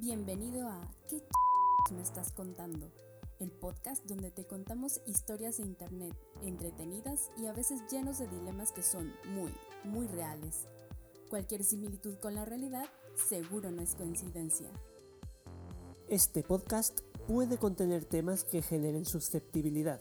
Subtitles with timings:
[0.00, 2.90] Bienvenido a ¿Qué ch me estás contando?
[3.38, 8.72] El podcast donde te contamos historias de internet entretenidas y a veces llenos de dilemas
[8.72, 9.52] que son muy,
[9.84, 10.66] muy reales.
[11.28, 12.86] Cualquier similitud con la realidad
[13.28, 14.70] seguro no es coincidencia.
[16.08, 20.00] Este podcast puede contener temas que generen susceptibilidad.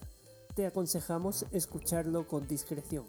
[0.55, 3.05] Te aconsejamos escucharlo con discreción.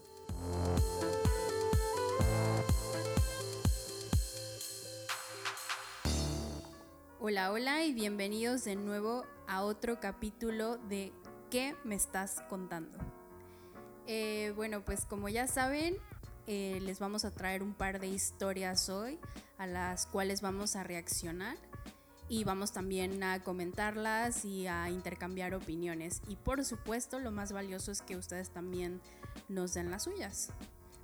[7.30, 11.12] Hola, hola y bienvenidos de nuevo a otro capítulo de
[11.48, 12.98] ¿Qué me estás contando?
[14.08, 15.96] Eh, bueno, pues como ya saben,
[16.48, 19.20] eh, les vamos a traer un par de historias hoy
[19.58, 21.56] a las cuales vamos a reaccionar
[22.28, 26.22] y vamos también a comentarlas y a intercambiar opiniones.
[26.26, 29.00] Y por supuesto, lo más valioso es que ustedes también
[29.48, 30.50] nos den las suyas.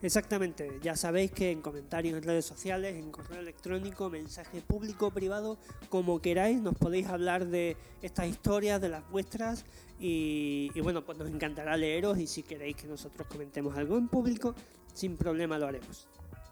[0.02, 5.56] Exactamente, ya sabéis que en comentarios en redes sociales, en correo electrónico, mensaje público, privado,
[5.88, 9.64] como queráis, nos podéis hablar de estas historias, de las vuestras
[9.98, 14.08] y, y, bueno, pues nos encantará leeros y si queréis que nosotros comentemos algo en
[14.08, 14.54] público,
[14.92, 16.06] sin problema lo haremos.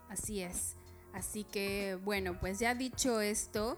[0.08, 0.76] Así es,
[1.12, 3.76] así que bueno, pues ya dicho esto,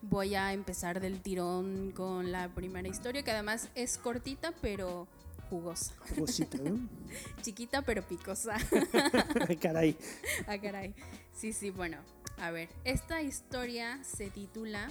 [0.00, 5.08] voy a empezar del tirón con la primera historia, que además es cortita, pero
[5.52, 5.92] jugosa.
[6.14, 6.88] Jugosita, ¿no?
[7.42, 8.56] Chiquita pero picosa.
[9.48, 9.96] Ay, caray.
[10.46, 10.94] Ah, caray.
[11.34, 11.98] Sí, sí, bueno.
[12.38, 14.90] A ver, esta historia se titula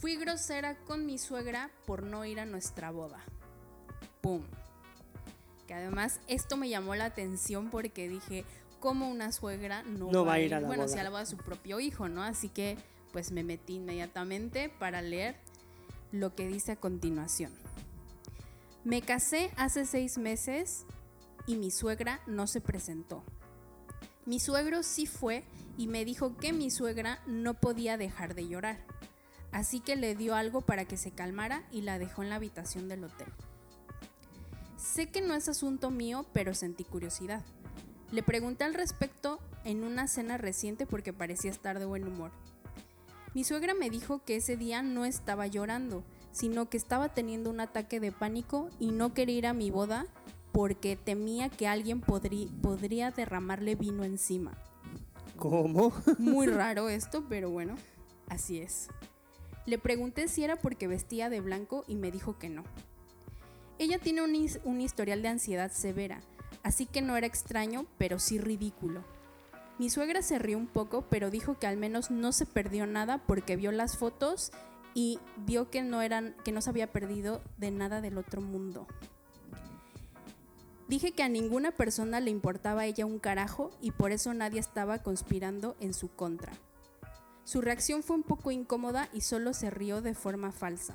[0.00, 3.24] Fui grosera con mi suegra por no ir a nuestra boda.
[4.20, 4.42] ¡Pum!
[5.66, 8.44] Que además esto me llamó la atención porque dije,
[8.78, 10.94] ¿cómo una suegra no, No va a ir a la bueno, boda.
[10.94, 12.22] si a la boda de su propio hijo, ¿no?
[12.22, 12.76] Así que
[13.12, 15.36] pues me metí inmediatamente para leer
[16.12, 17.65] lo que dice a continuación.
[18.86, 20.86] Me casé hace seis meses
[21.44, 23.24] y mi suegra no se presentó.
[24.26, 25.42] Mi suegro sí fue
[25.76, 28.78] y me dijo que mi suegra no podía dejar de llorar.
[29.50, 32.86] Así que le dio algo para que se calmara y la dejó en la habitación
[32.86, 33.26] del hotel.
[34.76, 37.44] Sé que no es asunto mío, pero sentí curiosidad.
[38.12, 42.30] Le pregunté al respecto en una cena reciente porque parecía estar de buen humor.
[43.34, 46.04] Mi suegra me dijo que ese día no estaba llorando,
[46.36, 50.04] sino que estaba teniendo un ataque de pánico y no quería ir a mi boda
[50.52, 54.52] porque temía que alguien podrí- podría derramarle vino encima.
[55.36, 55.92] ¿Cómo?
[56.18, 57.74] Muy raro esto, pero bueno,
[58.28, 58.88] así es.
[59.64, 62.64] Le pregunté si era porque vestía de blanco y me dijo que no.
[63.78, 66.20] Ella tiene un, his- un historial de ansiedad severa,
[66.62, 69.04] así que no era extraño, pero sí ridículo.
[69.78, 73.22] Mi suegra se rió un poco, pero dijo que al menos no se perdió nada
[73.26, 74.52] porque vio las fotos
[74.96, 78.86] y vio que no eran que no se había perdido de nada del otro mundo.
[80.88, 84.58] Dije que a ninguna persona le importaba a ella un carajo y por eso nadie
[84.58, 86.54] estaba conspirando en su contra.
[87.44, 90.94] Su reacción fue un poco incómoda y solo se rió de forma falsa.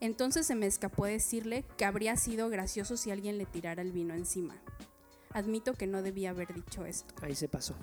[0.00, 4.12] Entonces se me escapó decirle que habría sido gracioso si alguien le tirara el vino
[4.12, 4.54] encima.
[5.34, 7.12] Admito que no debía haber dicho esto.
[7.20, 7.74] Ahí se pasó.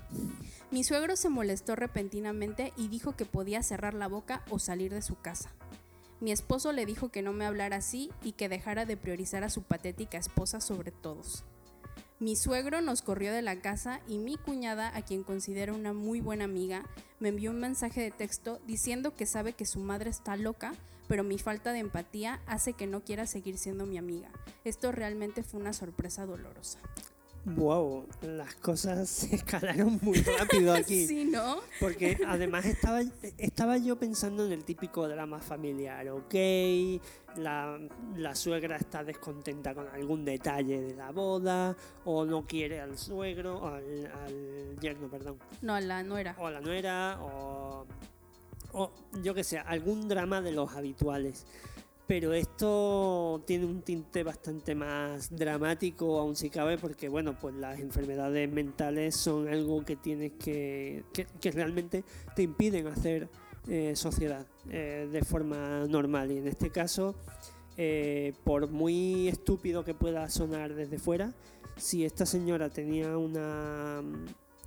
[0.71, 5.01] Mi suegro se molestó repentinamente y dijo que podía cerrar la boca o salir de
[5.01, 5.51] su casa.
[6.21, 9.49] Mi esposo le dijo que no me hablara así y que dejara de priorizar a
[9.49, 11.43] su patética esposa sobre todos.
[12.19, 16.21] Mi suegro nos corrió de la casa y mi cuñada, a quien considero una muy
[16.21, 16.85] buena amiga,
[17.19, 20.73] me envió un mensaje de texto diciendo que sabe que su madre está loca,
[21.07, 24.29] pero mi falta de empatía hace que no quiera seguir siendo mi amiga.
[24.63, 26.79] Esto realmente fue una sorpresa dolorosa.
[27.43, 31.07] Wow, las cosas se escalaron muy rápido aquí.
[31.11, 31.57] Sí, ¿no?
[31.79, 33.01] Porque además estaba,
[33.37, 36.35] estaba yo pensando en el típico drama familiar, ok,
[37.37, 37.79] la,
[38.15, 41.75] la suegra está descontenta con algún detalle de la boda,
[42.05, 46.35] o no quiere al suegro, o al, al yerno, perdón, No, la nuera.
[46.39, 47.85] o a la nuera, o,
[48.73, 48.91] o
[49.23, 51.45] yo que sé, algún drama de los habituales.
[52.11, 57.79] Pero esto tiene un tinte bastante más dramático, aún si cabe, porque bueno, pues las
[57.79, 61.05] enfermedades mentales son algo que tienes que.
[61.13, 62.03] que, que realmente
[62.35, 63.29] te impiden hacer
[63.69, 66.33] eh, sociedad eh, de forma normal.
[66.33, 67.15] Y en este caso,
[67.77, 71.33] eh, por muy estúpido que pueda sonar desde fuera,
[71.77, 74.03] si esta señora tenía una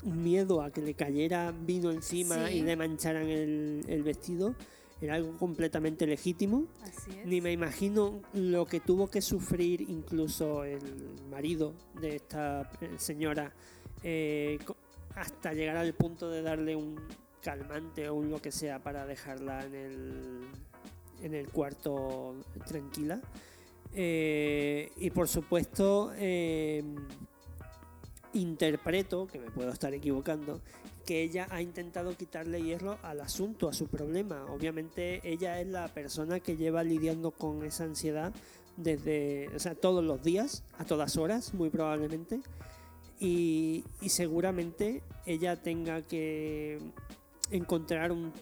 [0.02, 2.54] un miedo a que le cayera vino encima Sí.
[2.54, 4.54] y le mancharan el, el vestido,
[5.00, 6.66] era algo completamente legítimo.
[6.82, 7.26] Así es.
[7.26, 10.80] Ni me imagino lo que tuvo que sufrir incluso el
[11.30, 13.52] marido de esta eh, señora
[14.02, 14.58] eh,
[15.14, 17.00] hasta llegar al punto de darle un
[17.42, 20.40] calmante o un lo que sea para dejarla en el,
[21.22, 22.34] en el cuarto
[22.66, 23.20] tranquila.
[23.94, 26.82] Eh, y por supuesto, eh,
[28.32, 30.60] interpreto, que me puedo estar equivocando,
[31.04, 34.44] que ella ha intentado quitarle hierro al asunto, a su problema.
[34.46, 38.32] Obviamente ella es la persona que lleva lidiando con esa ansiedad
[38.76, 42.40] desde, o sea, todos los días, a todas horas, muy probablemente.
[43.20, 46.80] Y, y seguramente ella tenga que
[47.50, 48.32] encontrar un,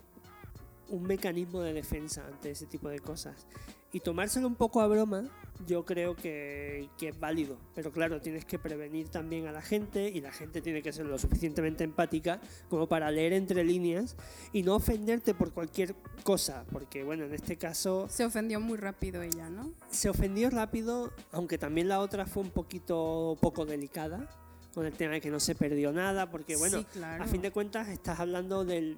[0.88, 3.46] un mecanismo de defensa ante ese tipo de cosas.
[3.92, 5.24] Y tomárselo un poco a broma,
[5.66, 7.58] yo creo que, que, es válido.
[7.74, 11.06] Pero claro, tienes que prevenir también a la gente y la gente tiene que ser
[11.06, 14.16] lo suficientemente empática como para leer entre líneas
[14.52, 16.64] y no ofenderte por cualquier cosa.
[16.72, 18.06] Porque bueno, en este caso...
[18.08, 19.72] Se ofendió muy rápido ella, ¿no?
[19.90, 24.28] Se ofendió rápido, aunque también la otra fue un poquito poco delicada
[24.74, 27.22] con el tema de que no se perdió nada, porque bueno, Sí, claro.
[27.22, 28.96] a fin de cuentas estás hablando del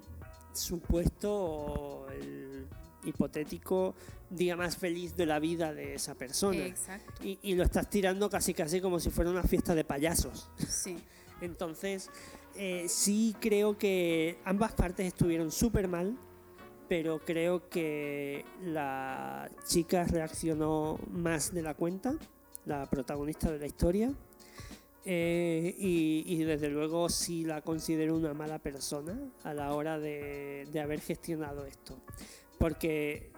[0.53, 2.04] supuesto
[3.05, 3.95] hipotético
[4.29, 6.65] día más feliz de la vida de esa persona.
[6.65, 7.23] Exacto.
[7.23, 10.49] Y, y lo estás tirando casi casi como si fuera una fiesta de payasos.
[10.67, 10.97] Sí.
[11.41, 12.09] Entonces,
[12.55, 16.17] eh, sí creo que ambas partes estuvieron súper mal,
[16.87, 22.15] pero creo que la chica reaccionó más de la cuenta,
[22.65, 24.13] la protagonista de la historia.
[25.07, 30.67] Eh, y, y desde luego sí la considero una mala persona a la hora de,
[30.71, 31.95] de haber gestionado esto.
[32.57, 33.31] Porque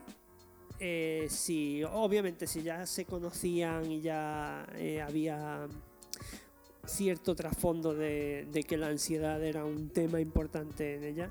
[0.80, 5.68] eh, si, obviamente, si ya se conocían y ya eh, había
[6.86, 11.30] cierto trasfondo de, que la ansiedad era un tema importante en ella,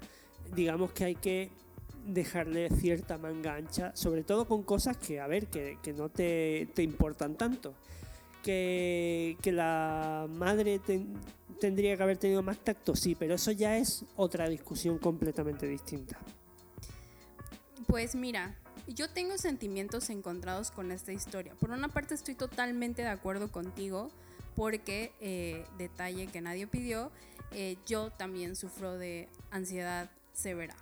[0.54, 1.50] digamos que hay que
[2.06, 7.36] dejarle cierta manga ancha, sobre todo con cosas que, a ver, que, no te, importan
[7.36, 7.74] tanto.
[8.42, 11.14] Que, la madre ten-
[11.58, 16.18] tendría que haber tenido más tacto, sí, pero eso ya es otra discusión completamente distinta.
[17.86, 18.56] Pues mira,
[18.88, 21.54] yo tengo sentimientos encontrados con esta historia.
[21.54, 24.10] Por una parte estoy totalmente de acuerdo contigo
[24.56, 27.10] porque, eh, detalle que nadie pidió,
[27.52, 30.74] eh, yo también sufro de ansiedad severa.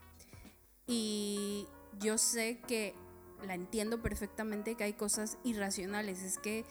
[0.86, 1.66] Y
[2.00, 2.94] yo sé que
[3.46, 6.22] la entiendo perfectamente que hay cosas irracionales.
[6.22, 6.64] Es que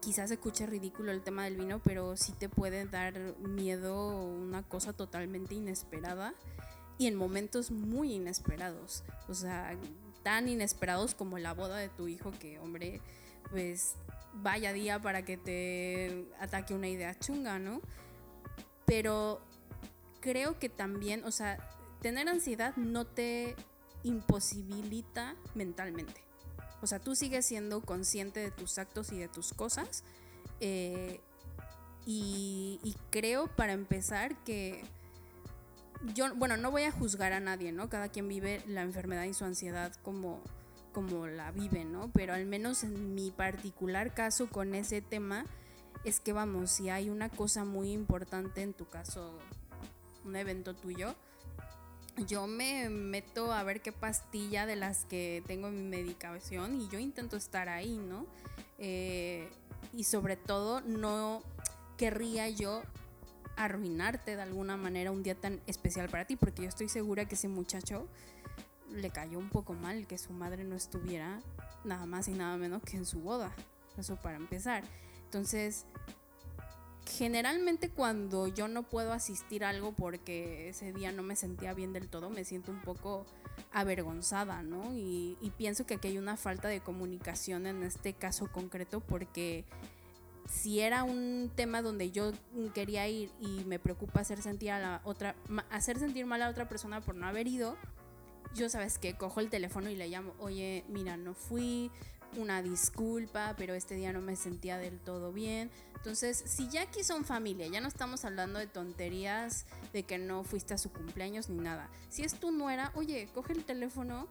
[0.00, 4.62] quizás se escuche ridículo el tema del vino, pero sí te puede dar miedo una
[4.62, 6.34] cosa totalmente inesperada
[7.02, 9.02] y en momentos muy inesperados.
[9.28, 9.76] O sea,
[10.22, 13.00] tan inesperados como la boda de tu hijo que, hombre,
[13.50, 13.96] pues
[14.34, 17.80] vaya día para que te ataque una idea chunga, ¿no?
[18.86, 19.40] Pero
[20.20, 21.58] creo que también, o sea,
[22.00, 23.56] tener ansiedad no te
[24.04, 26.22] imposibilita mentalmente.
[26.82, 30.04] O sea, tú sigues siendo consciente de tus actos y de tus cosas.
[30.60, 31.20] eh,
[32.04, 34.84] y, y creo, para empezar, que
[36.14, 37.88] yo, bueno, no voy a juzgar a nadie, ¿no?
[37.88, 40.42] Cada quien vive la enfermedad y su ansiedad como,
[40.92, 42.10] como la vive, ¿no?
[42.12, 45.46] Pero al menos en mi particular caso con ese tema,
[46.04, 49.38] es que vamos, si hay una cosa muy importante en tu caso,
[50.24, 51.14] un evento tuyo,
[52.26, 56.88] yo me meto a ver qué pastilla de las que tengo en mi medicación y
[56.88, 58.26] yo intento estar ahí, ¿no?
[58.78, 59.48] Eh,
[59.94, 61.42] y sobre todo no
[61.96, 62.82] querría yo
[63.56, 67.34] arruinarte de alguna manera un día tan especial para ti, porque yo estoy segura que
[67.34, 68.08] ese muchacho
[68.90, 71.40] le cayó un poco mal que su madre no estuviera
[71.84, 73.52] nada más y nada menos que en su boda.
[73.96, 74.84] Eso para empezar.
[75.24, 75.86] Entonces,
[77.06, 81.92] generalmente cuando yo no puedo asistir a algo porque ese día no me sentía bien
[81.92, 83.26] del todo, me siento un poco
[83.72, 84.94] avergonzada, ¿no?
[84.94, 89.64] Y, y pienso que aquí hay una falta de comunicación en este caso concreto porque
[90.48, 92.32] si era un tema donde yo
[92.74, 95.34] quería ir y me preocupa hacer sentir a la otra,
[95.70, 97.76] hacer sentir mal a otra persona por no haber ido,
[98.54, 101.90] yo sabes que cojo el teléfono y le llamo, oye, mira, no fui,
[102.36, 105.70] una disculpa, pero este día no me sentía del todo bien.
[105.96, 110.42] Entonces, si ya aquí son familia, ya no estamos hablando de tonterías de que no
[110.44, 111.88] fuiste a su cumpleaños ni nada.
[112.08, 114.26] Si es tu nuera, oye, coge el teléfono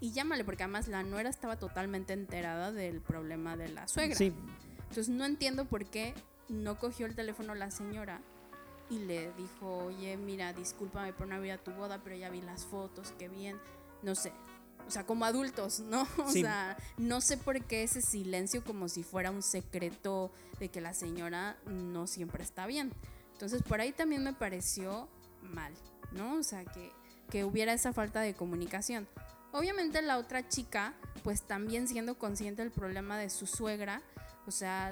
[0.00, 4.16] y llámale, porque además la nuera estaba totalmente enterada del problema de la suegra.
[4.16, 4.32] Sí,
[4.90, 6.14] Entonces no entiendo por qué
[6.48, 8.20] no cogió el teléfono la señora
[8.90, 12.40] y le dijo, oye, mira, discúlpame por no haber a tu boda, pero ya vi
[12.42, 13.56] las fotos, qué bien.
[14.02, 14.32] No sé.
[14.88, 16.08] O sea, como adultos, ¿no?
[16.18, 16.42] O Sí.
[16.42, 20.92] sea, no sé por qué ese silencio como si fuera un secreto de que la
[20.92, 22.92] señora no siempre está bien.
[23.32, 25.08] Entonces por ahí también me pareció
[25.40, 25.72] mal,
[26.12, 26.34] ¿no?
[26.34, 26.90] O sea, que,
[27.30, 29.06] que hubiera esa falta de comunicación.
[29.52, 34.02] Obviamente la otra chica, pues también siendo consciente del problema de su suegra,
[34.50, 34.90] o sea,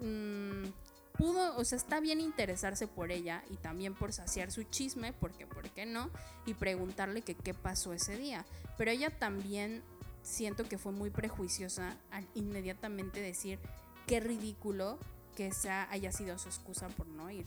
[0.00, 0.64] mm,
[1.16, 5.46] pudo, o sea, está bien interesarse por ella y también por saciar su chisme, porque,
[5.46, 6.10] ¿por qué no?
[6.46, 8.44] Y preguntarle que qué pasó ese día.
[8.76, 9.84] Pero ella también
[10.22, 13.60] siento que fue muy prejuiciosa al inmediatamente decir
[14.08, 14.98] qué ridículo
[15.36, 17.46] que esa haya sido su excusa por no ir.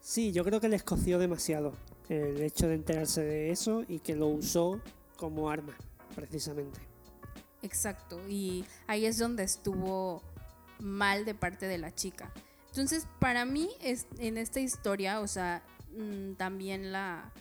[0.00, 1.72] Sí, yo creo que le escoció demasiado
[2.08, 4.80] el hecho de enterarse de eso y que lo usó
[5.16, 5.76] como arma,
[6.14, 6.78] precisamente.
[7.60, 10.22] Exacto, y ahí es donde estuvo
[10.80, 12.32] mal de parte de la chica.
[12.68, 15.62] Entonces, para mí, es, en esta historia, o sea,
[15.96, 17.32] mm, también la,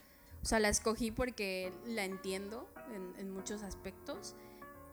[0.41, 2.67] o sea, la escogí porque la entiendo
[3.17, 4.35] en, muchos aspectos,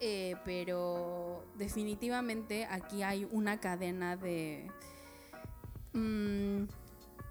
[0.00, 4.70] eh, pero definitivamente aquí hay una cadena de...
[5.94, 6.64] Mm,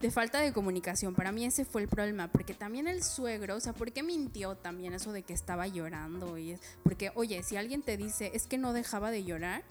[0.01, 1.15] de falta de comunicación.
[1.15, 4.55] Para mí ese fue el problema, porque también el suegro, o sea, ¿por qué mintió
[4.55, 6.37] también eso de que estaba llorando?
[6.37, 9.63] Y porque, oye, si alguien te dice es que no dejaba de llorar,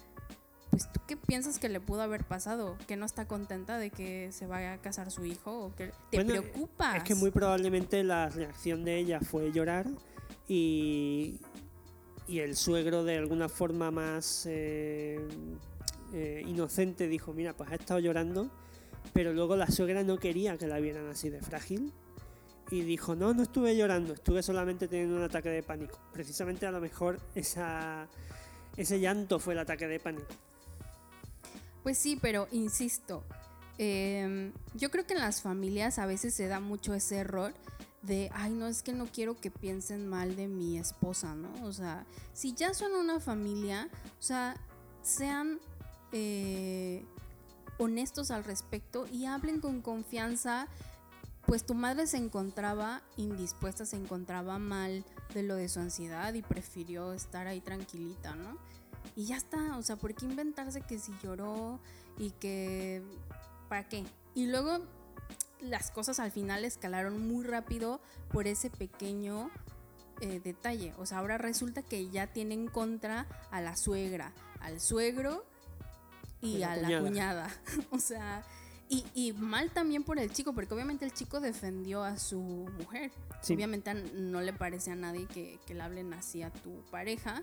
[0.74, 4.32] pues tú qué piensas que le pudo haber pasado, que no está contenta de que
[4.32, 6.96] se vaya a casar su hijo o que te preocupa.
[6.96, 9.86] Es que muy probablemente la reacción de ella fue llorar
[10.48, 11.38] y,
[12.26, 15.20] y el suegro de alguna forma más eh,
[16.12, 18.50] eh, inocente dijo, mira, pues ha estado llorando,
[19.12, 21.92] pero luego la suegra no quería que la vieran así de frágil
[22.72, 26.00] y dijo, no, no estuve llorando, estuve solamente teniendo un ataque de pánico.
[26.12, 28.08] Precisamente a lo mejor esa,
[28.76, 30.34] ese llanto fue el ataque de pánico.
[31.84, 33.22] Pues sí, pero insisto,
[33.78, 37.54] em, yo creo que en las familias a veces se da mucho ese error
[38.02, 41.50] de, ay, no, es que no quiero que piensen mal de mi esposa, ¿no?
[41.64, 43.88] O sea, si ya son una familia,
[44.18, 44.56] o sea,
[45.02, 45.60] sean
[46.12, 47.04] eh,
[47.78, 50.68] honestos al respecto y hablen con confianza.
[51.46, 56.40] Pues tu madre se encontraba indispuesta, se encontraba mal de lo de su ansiedad y
[56.40, 58.56] prefirió estar ahí tranquilita, ¿no?
[59.16, 61.80] Y ya está, o sea, ¿por qué inventarse que si lloró
[62.18, 63.02] y que...
[63.68, 64.04] ¿Para qué?
[64.34, 64.80] Y luego
[65.60, 69.50] las cosas al final escalaron muy rápido por ese pequeño
[70.20, 70.92] eh, detalle.
[70.98, 75.44] O sea, ahora resulta que ya tiene en contra a la suegra, al suegro
[76.40, 77.48] y a la cuñada.
[77.90, 78.44] o sea,
[78.88, 83.10] y, mal también por el chico, porque obviamente el chico defendió a su mujer.
[83.50, 87.42] Obviamente no le parece a nadie que, que le hablen así a tu pareja.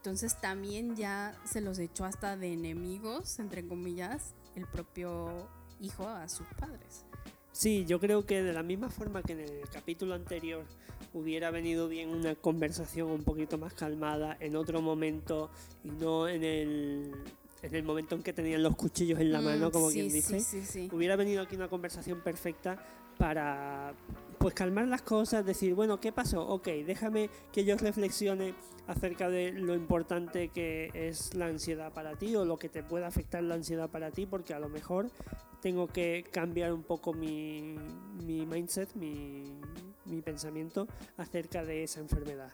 [0.00, 5.46] Entonces también ya se los echó hasta de enemigos, entre comillas, el propio
[5.78, 7.04] hijo a sus padres.
[7.52, 10.64] Sí, yo creo que de la misma forma que en el capítulo anterior
[11.12, 15.50] hubiera venido bien una conversación un poquito más calmada en otro momento
[15.84, 17.12] y no en el,
[17.60, 20.88] en el momento en que tenían los cuchillos en la mm, mano, como quien dice,
[20.92, 22.82] hubiera venido aquí una conversación perfecta
[23.18, 23.92] para
[24.40, 26.48] pues calmar las cosas, decir, bueno, ¿qué pasó?
[26.48, 28.54] Ok, déjame que yo reflexione
[28.86, 33.04] acerca de lo importante que es la ansiedad para ti o lo que te puede
[33.04, 35.10] afectar la ansiedad para ti, porque a lo mejor
[35.60, 37.76] tengo que cambiar un poco mi,
[38.24, 39.44] mindset, mi,
[40.24, 42.50] pensamiento acerca de esa enfermedad.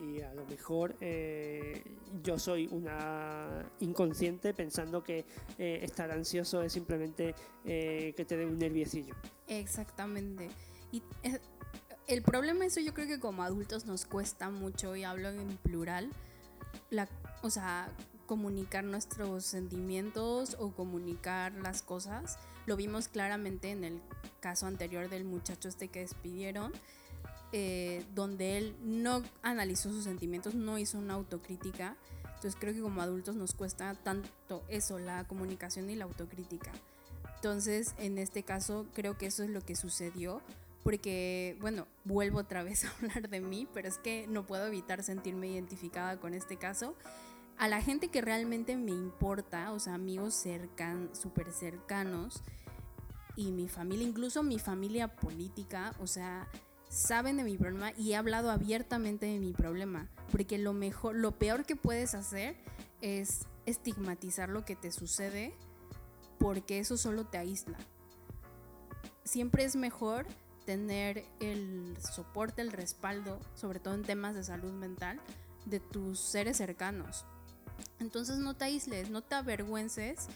[0.00, 1.84] Y a lo mejor eh,
[2.20, 5.24] yo soy una inconsciente pensando que
[5.56, 9.14] eh, estar ansioso es simplemente eh, que te dé un nerviecillo.
[9.46, 10.48] Exactamente.
[10.92, 11.02] Y
[12.06, 16.10] el problema eso yo creo que como adultos nos cuesta mucho, y hablo en plural,
[16.90, 17.08] la,
[17.42, 17.90] o sea,
[18.26, 22.38] comunicar nuestros sentimientos o comunicar las cosas.
[22.66, 24.00] Lo vimos claramente en el
[24.40, 26.72] caso anterior del muchacho este que despidieron,
[27.52, 31.96] eh, donde él no analizó sus sentimientos, no hizo una autocrítica.
[32.24, 36.70] Entonces creo que como adultos nos cuesta tanto eso, la comunicación y la autocrítica.
[37.36, 40.42] Entonces, en este caso, creo que eso es lo que sucedió.
[40.88, 45.02] Porque, bueno, vuelvo otra vez a hablar de mí, pero es que no puedo evitar
[45.02, 46.96] sentirme identificada con este caso.
[47.58, 52.40] A la gente que realmente me importa, o sea, amigos cercan, súper cercanos,
[53.36, 56.48] y mi familia, incluso mi familia política, o sea,
[56.88, 60.08] saben de mi problema y he hablado abiertamente de mi problema.
[60.32, 62.56] Porque lo mejor, lo peor que puedes hacer
[63.02, 65.52] es estigmatizar lo que te sucede
[66.38, 67.76] porque eso solo te aísla.
[69.24, 70.24] Siempre es mejor
[70.68, 75.18] tener el soporte, el respaldo, sobre todo en temas de salud mental,
[75.64, 77.24] de tus seres cercanos.
[78.00, 80.26] Entonces no te aísles, no te avergüences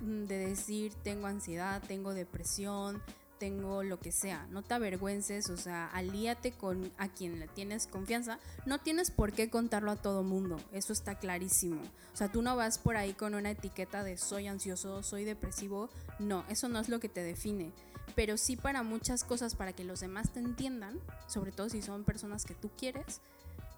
[0.00, 3.02] de decir tengo ansiedad, tengo depresión,
[3.38, 4.46] tengo lo que sea.
[4.50, 8.38] No te avergüences, o sea, alíate con a quien le tienes confianza.
[8.66, 11.80] No tienes por qué contarlo a todo mundo, eso está clarísimo.
[12.12, 15.88] O sea, tú no vas por ahí con una etiqueta de soy ansioso, soy depresivo.
[16.18, 17.72] No, eso no es lo que te define.
[18.14, 22.04] Pero sí para muchas cosas, para que los demás te entiendan, sobre todo si son
[22.04, 23.20] personas que tú quieres,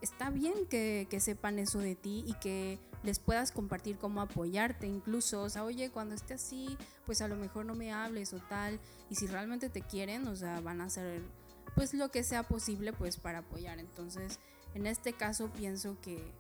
[0.01, 5.43] está bien que, sepan eso de ti y que les puedas compartir cómo apoyarte incluso,
[5.43, 6.77] o sea, oye, cuando esté así,
[7.07, 10.37] pues a lo mejor no me hables o tal, y si realmente te quieren, o
[10.37, 11.23] sea, van a hacer
[11.75, 13.79] pues lo que sea posible pues para apoyar.
[13.79, 14.39] Entonces,
[14.75, 16.33] en este caso pienso que,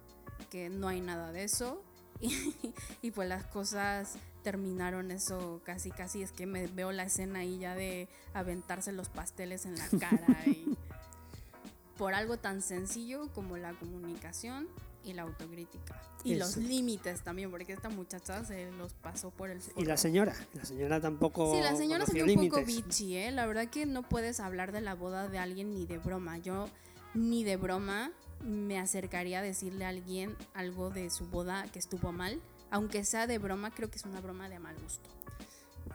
[0.50, 1.82] que no hay nada de eso
[3.02, 7.58] Y, pues las cosas terminaron eso casi casi es que me veo la escena ahí
[7.58, 10.76] ya de aventarse los pasteles en la cara y
[11.98, 14.68] por algo tan sencillo como la comunicación
[15.04, 16.00] y la autocrítica.
[16.24, 20.34] Y los límites también, porque esta muchacha se los pasó por el Y la señora,
[20.54, 21.54] la señora tampoco.
[21.54, 23.30] Sí, la señora se un poco bichi, ¿eh?
[23.30, 26.38] La verdad que no puedes hablar de la boda de alguien ni de broma.
[26.38, 26.70] Yo
[27.12, 28.10] ni de broma
[28.42, 32.40] me acercaría a decirle a alguien algo de su boda que estuvo mal.
[32.70, 35.08] Aunque sea de broma, creo que es una broma de mal gusto.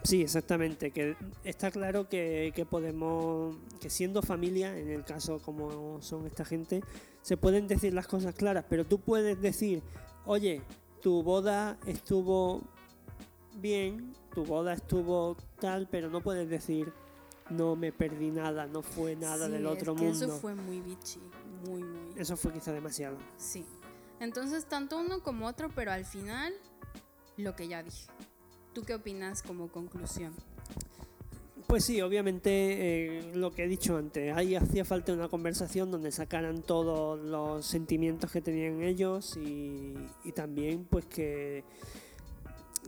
[0.04, 6.02] Sí, exactamente, que está claro que, que, podemos, que siendo familia, en el caso como
[6.02, 6.82] son esta gente,
[7.22, 9.84] se pueden decir las cosas claras, pero tú puedes decir,
[10.26, 10.62] oye,
[11.02, 12.62] tu boda estuvo
[13.58, 16.94] bien, tu boda estuvo tal, pero no puedes decir,
[17.50, 20.12] no me perdí nada, no fue nada del otro mundo.
[20.12, 21.20] Eso fue muy bichi,
[21.66, 22.14] muy, muy.
[22.16, 23.18] Eso fue quizá demasiado.
[23.38, 23.66] Sí.
[24.20, 26.54] Entonces, tanto uno como otro, pero al final,
[27.38, 28.08] lo que ya dije.
[28.74, 30.34] ¿Tú qué opinas como conclusión?
[31.70, 36.12] Pues sí, obviamente eh, lo que he dicho antes, ahí hacía falta una conversación donde
[36.12, 39.94] sacaran todos los sentimientos que tenían ellos y,
[40.34, 41.64] también pues que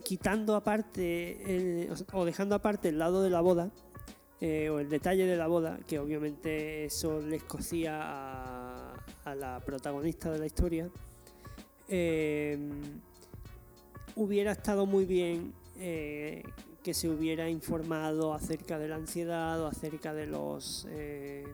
[0.02, 3.70] quitando aparte o dejando aparte el lado de la boda
[4.40, 8.00] eh, o el detalle de la boda, que obviamente eso les cocía
[9.24, 10.90] a, la protagonista de la historia,
[11.94, 12.58] eh,
[14.16, 15.52] hubiera estado muy bien
[16.82, 21.44] que se hubiera informado acerca de la ansiedad o acerca de los eh,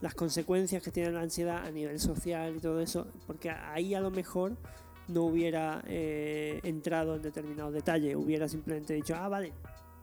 [0.00, 4.00] las consecuencias que tiene la ansiedad a nivel social y todo eso, porque ahí a
[4.00, 4.56] lo mejor
[5.08, 9.52] no hubiera eh, entrado en determinados detalles, hubiera simplemente dicho, ah, vale,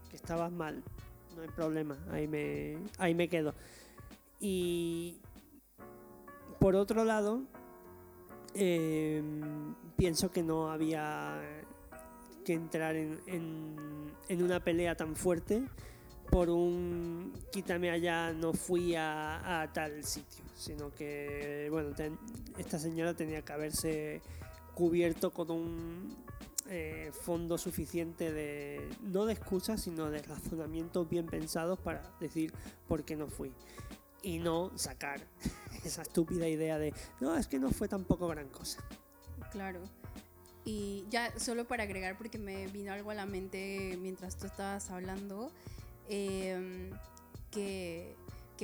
[0.09, 0.83] que estabas mal,
[1.35, 3.53] no hay problema, ahí me, ahí me quedo.
[4.41, 5.21] Y
[6.59, 7.43] por otro lado,
[8.55, 9.21] eh,
[9.97, 11.41] pienso que no había
[12.45, 15.63] que entrar en, en, una pelea tan fuerte
[16.29, 21.89] por un quítame allá, no fui a, tal sitio, sino que, bueno,
[22.57, 24.21] esta señora tenía que haberse
[24.73, 26.15] cubierto con un
[26.69, 32.53] eh, fondo suficiente de, no de excusas, sino de razonamientos bien pensados para decir
[32.87, 33.51] por qué no fui.
[34.21, 35.21] Y no sacar
[35.87, 38.83] esa estúpida idea de, no, es que no fue tampoco gran cosa.
[39.51, 39.81] Claro.
[40.65, 44.89] Y ya solo para agregar, porque me vino algo a la mente mientras tú estabas
[44.89, 45.51] hablando,
[46.09, 46.89] em,
[47.51, 48.15] que,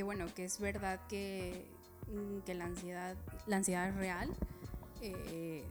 [0.03, 1.65] bueno, que es verdad que,
[2.07, 4.29] mm, que la, ansiedad, la ansiedad es real,
[5.01, 5.63] eh,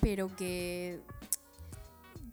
[0.00, 1.00] pero que,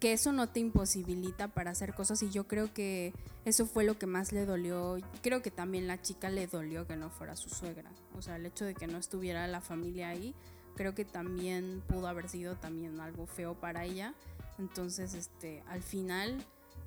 [0.04, 3.13] que eso no te imposibilita para hacer cosas y yo creo que
[3.46, 4.98] eso fue lo que más le dolió.
[5.22, 8.46] Creo que también la chica le dolió que no fuera su suegra, o sea, el
[8.46, 10.36] hecho de que no estuviera la familia ahí
[10.76, 14.13] creo que también pudo haber sido también algo feo para ella.
[14.60, 16.44] Entonces, este, al final,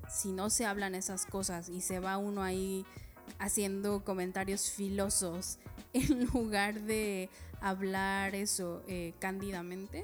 [0.07, 2.85] si no se hablan esas cosas y se va uno ahí
[3.39, 5.57] haciendo comentarios filosos
[5.93, 10.03] en lugar de hablar eso eh, cándidamente,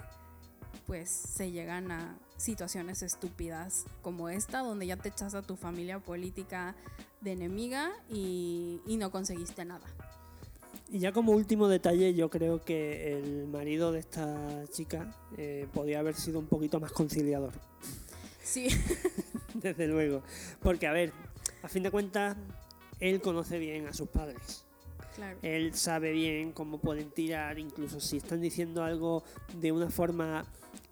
[0.87, 5.99] pues se llegan a situaciones estúpidas como esta, donde ya te echas a tu familia
[5.99, 6.75] política
[7.21, 9.87] de enemiga y no conseguiste nada.
[10.93, 15.97] Y ya como último detalle, yo creo que el marido de esta chica eh, podía
[15.97, 17.51] haber sido un poquito más conciliador.
[18.43, 18.67] Sí.
[19.55, 20.21] Desde luego.
[20.61, 21.11] Porque, a ver,
[21.63, 22.37] a fin de cuentas,
[22.99, 24.65] él conoce bien a sus padres.
[25.15, 25.37] Claro.
[25.41, 29.23] Él sabe bien cómo pueden tirar, incluso si están diciendo algo
[29.59, 30.45] de una forma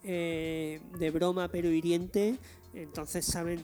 [0.04, 2.38] eh, de broma pero hiriente,
[2.74, 3.64] entonces saben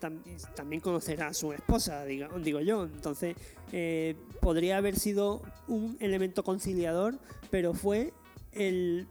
[0.55, 2.83] también conocerá a su esposa, digo, digo yo.
[2.83, 3.35] Entonces
[3.71, 7.17] eh, podría haber sido un elemento conciliador,
[7.49, 8.13] pero fue
[8.51, 9.07] el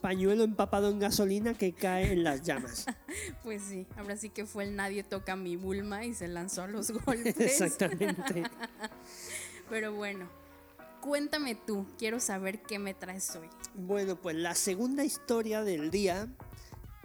[0.00, 2.86] pañuelo empapado en gasolina que cae en las llamas.
[3.42, 6.66] Pues sí, ahora sí que fue el nadie toca mi bulma y se lanzó a
[6.66, 7.38] los golpes.
[7.38, 8.44] Exactamente.
[9.70, 10.28] Pero bueno,
[11.02, 13.48] cuéntame tú, quiero saber qué me traes hoy.
[13.74, 16.28] Bueno, pues la segunda historia del día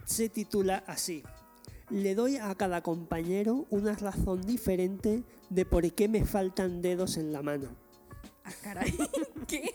[0.06, 1.22] se titula así.
[1.90, 7.32] Le doy a cada compañero una razón diferente de por qué me faltan dedos en
[7.32, 7.68] la mano.
[8.44, 8.94] Ah, caray.
[9.48, 9.74] ¿Qué?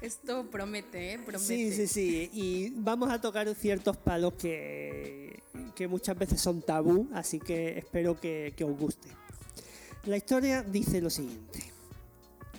[0.00, 1.18] Esto promete, ¿eh?
[1.18, 1.44] Promete.
[1.44, 2.30] Sí, sí, sí.
[2.32, 5.42] Y vamos a tocar ciertos palos que,
[5.74, 9.08] que muchas veces son tabú, así que espero que, que os guste.
[10.06, 11.77] La historia dice lo siguiente.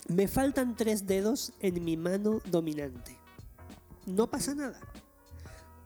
[0.10, 3.16] Me faltan tres dedos en mi mano dominante.
[4.06, 4.80] No pasa nada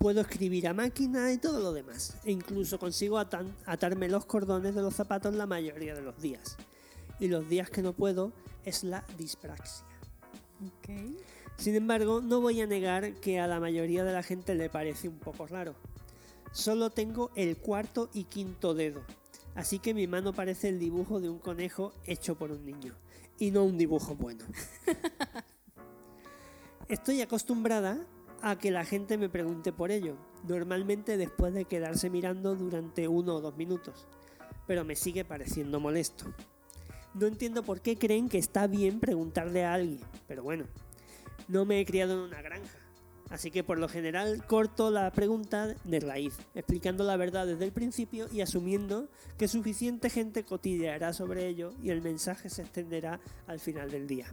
[0.04, 2.18] puedo escribir a máquina y todo lo demás.
[2.26, 6.58] E incluso consigo atarme los cordones de los zapatos la mayoría de los días.
[7.22, 8.34] Y los días que no puedo
[8.66, 9.86] es la dispraxia.
[11.56, 15.08] Sin embargo, no voy a negar que a la mayoría de la gente le parece
[15.08, 15.74] un poco raro.
[16.52, 19.04] Solo tengo el cuarto y quinto dedo,
[19.56, 22.94] así que mi mano parece el dibujo de un conejo hecho por un niño,
[23.40, 24.46] y no un dibujo bueno.
[26.88, 28.06] Estoy acostumbrada
[28.42, 30.18] a que la gente me pregunte por ello,
[30.48, 34.06] normalmente después de quedarse mirando durante uno o dos minutos,
[34.68, 36.26] pero me sigue pareciendo molesto.
[37.14, 40.66] No entiendo por qué creen que está bien preguntarle a alguien, pero bueno,
[41.48, 42.78] no me he criado en una granja,
[43.30, 47.72] así que por lo general corto la pregunta de raíz, explicando la verdad desde el
[47.72, 53.60] principio y asumiendo que suficiente gente cotilleará sobre ello y el mensaje se extenderá al
[53.60, 54.28] final del día.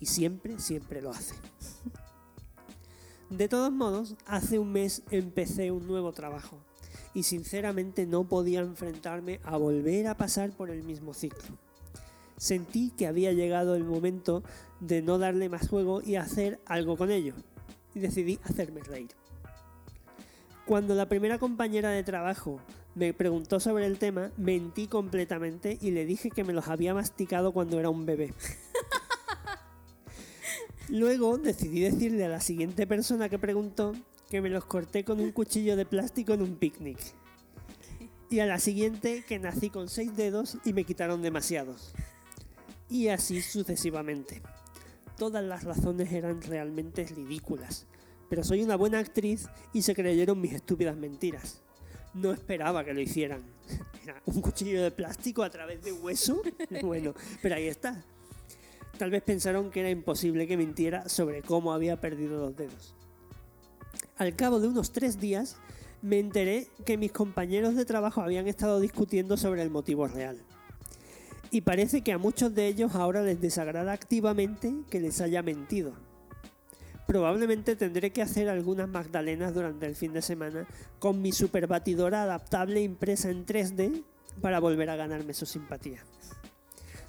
[0.00, 1.34] Y siempre, siempre lo hace.
[3.30, 6.58] De todos modos, hace un mes empecé un nuevo trabajo
[7.12, 11.58] y sinceramente no podía enfrentarme a volver a pasar por el mismo ciclo.
[12.38, 14.44] Sentí que había llegado el momento
[14.80, 17.34] de no darle más juego y hacer algo con ello,
[17.94, 19.10] y decidí hacerme reír.
[20.66, 22.60] Cuando la primera compañera de trabajo
[22.94, 27.52] me preguntó sobre el tema, mentí completamente y le dije que me los había masticado
[27.52, 28.34] cuando era un bebé.
[30.88, 33.94] Luego decidí decirle a la siguiente persona que preguntó
[34.30, 36.98] que me los corté con un cuchillo de plástico en un picnic.
[38.30, 41.92] Y a la siguiente que nací con seis dedos y me quitaron demasiados.
[42.90, 44.42] Y así sucesivamente.
[45.18, 47.86] Todas las razones eran realmente ridículas,
[48.30, 51.60] pero soy una buena actriz y se creyeron mis estúpidas mentiras.
[52.14, 53.42] No esperaba que lo hicieran.
[54.04, 56.40] Era un cuchillo de plástico a través de hueso.
[56.82, 58.04] Bueno, pero ahí está.
[58.96, 62.94] Tal vez pensaron que era imposible que mintiera sobre cómo había perdido los dedos.
[64.16, 65.56] Al cabo de unos tres días,
[66.02, 70.38] me enteré que mis compañeros de trabajo habían estado discutiendo sobre el motivo real.
[71.50, 75.94] Y parece que a muchos de ellos ahora les desagrada activamente que les haya mentido.
[77.06, 80.66] Probablemente tendré que hacer algunas magdalenas durante el fin de semana
[80.98, 84.04] con mi superbatidora adaptable impresa en 3D
[84.42, 86.04] para volver a ganarme su simpatía.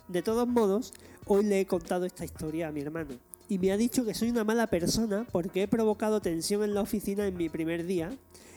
[0.07, 0.93] De todos modos,
[1.25, 3.15] hoy le he contado esta historia a mi hermano
[3.49, 6.81] y me ha dicho que soy una mala persona porque he provocado tensión en la
[6.81, 8.09] oficina en mi primer día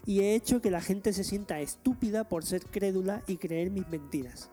[0.07, 3.89] y he hecho que la gente se sienta estúpida por ser crédula y creer mis
[3.89, 4.49] mentiras.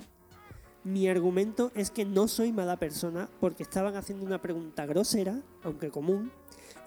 [0.90, 5.92] Mi argumento es que no soy mala persona porque estaban haciendo una pregunta grosera, aunque
[5.92, 6.32] común,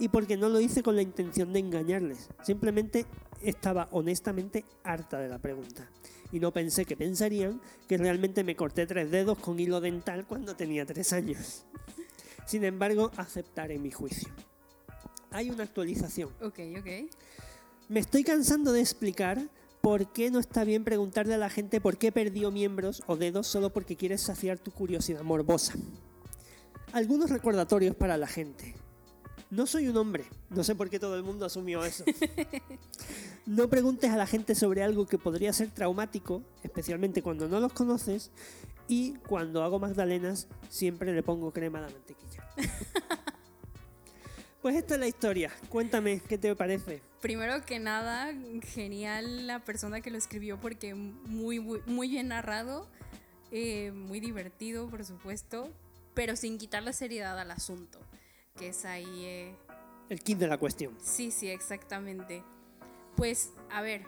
[0.01, 2.29] y porque no lo hice con la intención de engañarles.
[2.43, 3.07] Simplemente
[3.43, 5.88] estaba honestamente harta de la pregunta
[6.33, 10.57] y no pensé que pensarían que realmente me corté tres dedos con hilo dental cuando
[10.57, 11.65] tenía tres años.
[12.45, 14.33] Sin embargo, aceptaré mi juicio.
[15.31, 16.31] Hay una actualización.
[16.41, 16.88] Ok, ok.
[17.88, 19.49] Me estoy cansando de explicar
[19.83, 23.49] por qué no está bien preguntarle a la gente por qué perdió miembros o dedos
[23.49, 25.75] solo porque quieres saciar tu curiosidad morbosa.
[26.92, 28.75] Algunos recordatorios para la gente.
[29.51, 30.25] No soy un hombre.
[30.51, 32.05] No sé por qué todo el mundo asumió eso.
[33.45, 37.73] No preguntes a la gente sobre algo que podría ser traumático, especialmente cuando no los
[37.73, 38.31] conoces.
[38.87, 42.49] Y cuando hago magdalenas, siempre le pongo crema a la mantequilla.
[44.62, 45.51] Pues esta es la historia.
[45.68, 47.03] Cuéntame, ¿qué te parece?
[47.20, 52.88] Primero que nada, genial la persona que lo escribió porque muy, muy, bien narrado,
[53.51, 55.68] eh, muy divertido, por supuesto,
[56.14, 57.98] pero sin quitar la seriedad al asunto,
[58.57, 59.25] que es ahí...
[59.25, 59.57] Eh,
[60.09, 60.96] El kit de la cuestión.
[61.03, 62.44] Sí, sí, exactamente.
[63.16, 64.03] Pues, a ver,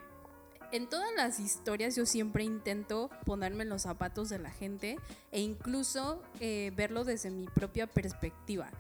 [0.71, 4.99] en todas las historias yo siempre intento ponerme en los zapatos de la gente
[5.33, 8.71] e incluso eh, verlo desde mi propia perspectiva.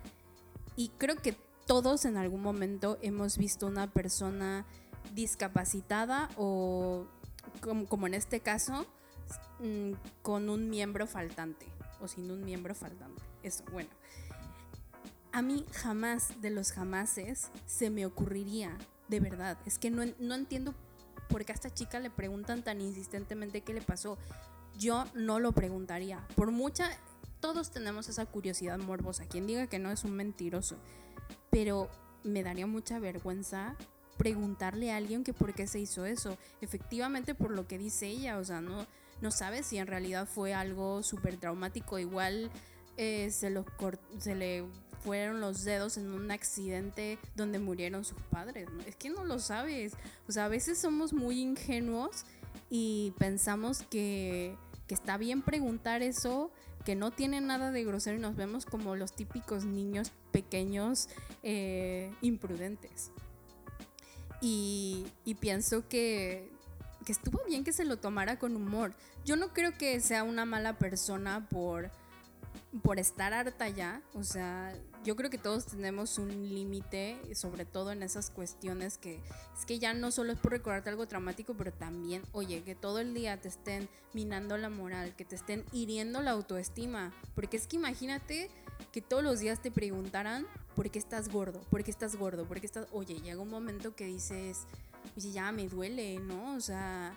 [0.76, 4.66] Y creo que todos en algún momento hemos visto una persona
[5.14, 7.06] discapacitada o
[7.60, 8.86] como, en este caso
[9.60, 11.66] mm, con un miembro faltante
[12.00, 13.22] o sin un miembro faltante.
[13.42, 13.90] Eso, bueno.
[15.32, 18.76] A mí jamás de los jamases se me ocurriría
[19.08, 19.58] de verdad.
[19.66, 20.74] Es que no, no entiendo
[21.28, 24.18] por qué a esta chica le preguntan tan insistentemente qué le pasó.
[24.78, 26.26] Yo no lo preguntaría.
[26.36, 26.88] Por mucha,
[27.40, 29.26] todos tenemos esa curiosidad morbosa.
[29.26, 30.76] Quien diga que no es un mentiroso.
[31.50, 31.88] Pero
[32.22, 33.76] me daría mucha vergüenza
[34.16, 36.38] preguntarle a alguien que por qué se hizo eso.
[36.60, 38.86] Efectivamente por lo que dice ella, o sea, no,
[39.20, 41.98] no sabe si en realidad fue algo súper traumático.
[41.98, 42.50] Igual
[42.96, 43.64] eh, se, lo
[44.18, 44.64] se le
[45.04, 48.68] fueron los dedos en un accidente donde murieron sus padres.
[48.86, 49.92] Es que no lo sabes.
[50.26, 52.24] O sea, a veces somos muy ingenuos
[52.70, 54.56] y pensamos que,
[54.88, 56.50] está bien preguntar eso,
[56.84, 61.08] que no tiene nada de grosero y nos vemos como los típicos niños pequeños
[61.44, 63.12] eh, imprudentes.
[64.40, 66.50] Y, y pienso que,
[67.06, 68.92] que estuvo bien que se lo tomara con humor.
[69.24, 71.92] Yo no creo que sea una mala persona por
[72.82, 77.92] por estar harta ya, o sea, yo creo que todos tenemos un límite, sobre todo
[77.92, 79.20] en esas cuestiones que
[79.56, 82.98] es que ya no solo es por recordarte algo traumático, pero también, oye, que todo
[82.98, 87.66] el día te estén minando la moral, que te estén hiriendo la autoestima, porque es
[87.68, 88.50] que imagínate
[88.92, 92.60] que todos los días te preguntaran por qué estás gordo, por qué estás gordo, por
[92.60, 94.66] qué estás, oye, llega un momento que dices,
[95.16, 96.54] oye, ya me duele, ¿no?
[96.54, 97.14] O sea,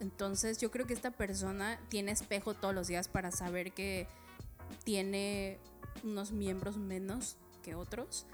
[0.00, 4.06] entonces yo creo que esta persona tiene espejo todos los días para saber que
[4.84, 5.58] tiene
[6.04, 8.26] unos miembros menos que otros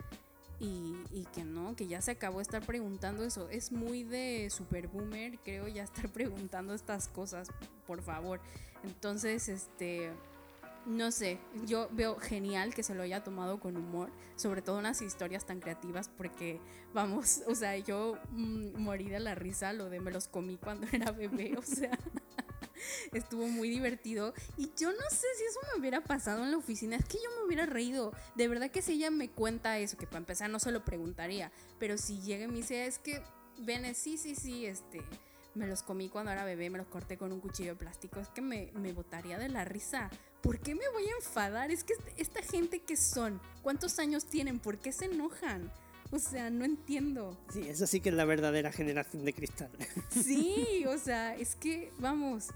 [0.59, 3.49] y, que no, que ya se acabó de estar preguntando eso.
[3.51, 7.49] Es muy de super boomer, creo, ya estar preguntando estas cosas,
[7.87, 8.41] por favor.
[8.85, 10.13] Entonces, este,
[10.87, 15.03] no sé, yo veo genial que se lo haya tomado con humor, sobre todo unas
[15.03, 16.61] historias tan creativas, porque,
[16.95, 20.87] vamos, o sea, yo mm, morí de la risa lo de me los comí cuando
[20.93, 21.91] era bebé, o sea.
[23.13, 24.35] Estuvo muy divertido.
[24.59, 26.97] Y yo no sé si eso me hubiera pasado en la oficina.
[26.97, 28.13] Es que yo me hubiera reído.
[28.35, 31.51] De verdad que si ella me cuenta eso, que para empezar no se lo preguntaría.
[31.79, 33.23] Pero si llega y me dice, es que,
[33.59, 35.03] ven, sí, sí, sí, este.
[35.55, 38.21] Me los comí cuando era bebé, me los corté con un cuchillo de plástico.
[38.21, 40.11] Es que me, me botaría de la risa.
[40.47, 41.73] ¿Por qué me voy a enfadar?
[41.73, 44.61] Es que esta gente que son, ¿cuántos años tienen?
[44.61, 45.73] ¿Por qué se enojan?
[46.13, 47.37] O sea, no entiendo.
[47.53, 49.73] Sí, eso sí que es la verdadera generación de cristal.
[50.09, 52.51] Sí, o sea, es que, vamos,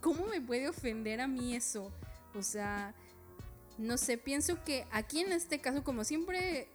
[0.00, 1.90] ¿cómo me puede ofender a mí eso?
[2.36, 2.94] O sea,
[3.78, 6.68] no sé, pienso que aquí en este caso, como siempre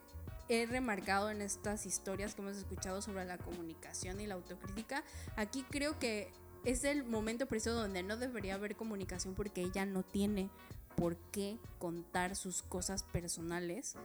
[0.50, 5.06] he remarcado en estas historias que hemos escuchado sobre la comunicación y la autocrítica,
[5.38, 10.04] aquí creo que es el momento preciso donde no debería haber comunicación porque ella no
[10.04, 10.50] tiene
[10.96, 13.96] por qué contar sus cosas personales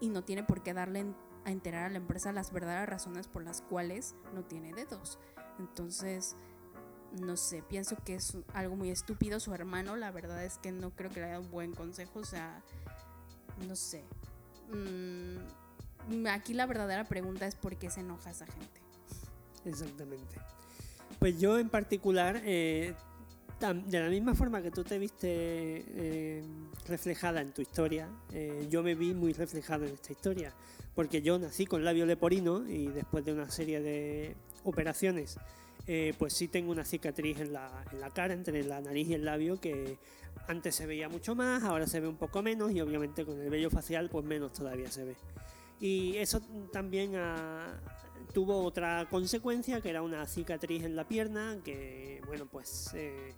[0.00, 1.06] y no tiene por qué darle
[1.44, 5.18] a enterar a la empresa las verdaderas razones por las cuales no tiene dedos.
[5.58, 6.36] Entonces,
[7.18, 10.90] no sé, pienso que es algo muy estúpido su hermano, la verdad es que no
[10.90, 12.62] creo que le haya un buen consejo, o sea,
[13.66, 14.04] no sé.
[14.70, 18.80] Mm, aquí la verdadera pregunta es por qué se enoja esa gente.
[19.64, 20.36] Exactamente.
[21.20, 22.94] Pues yo en particular eh,
[23.60, 26.42] de la misma forma que tú te viste eh,
[26.88, 30.54] reflejada en tu historia, eh, yo me vi muy reflejado en esta historia,
[30.94, 35.36] porque yo nací con labio leporino y después de una serie de operaciones,
[35.86, 39.14] eh, pues sí tengo una cicatriz en la, en la cara, entre la nariz y
[39.14, 39.98] el labio, que
[40.48, 43.50] antes se veía mucho más, ahora se ve un poco menos y obviamente con el
[43.50, 45.16] vello facial pues menos todavía se ve.
[45.80, 46.40] Y eso
[46.72, 47.14] también
[48.32, 53.34] tuvo otra consecuencia, que era una cicatriz en la pierna, que, bueno, pues eh,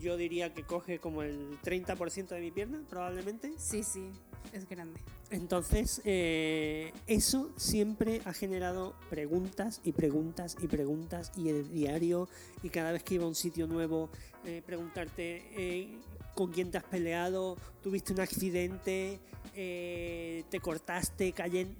[0.00, 3.52] yo diría que coge como el 30% de mi pierna, probablemente.
[3.56, 4.10] Sí, sí,
[4.52, 5.00] es grande.
[5.30, 12.28] Entonces, eh, eso siempre ha generado preguntas y preguntas y preguntas y el diario
[12.62, 14.10] y cada vez que iba a un sitio nuevo,
[14.44, 15.98] eh, preguntarte
[16.34, 19.20] con quién te has peleado, tuviste un accidente,
[19.54, 21.32] eh, te cortaste,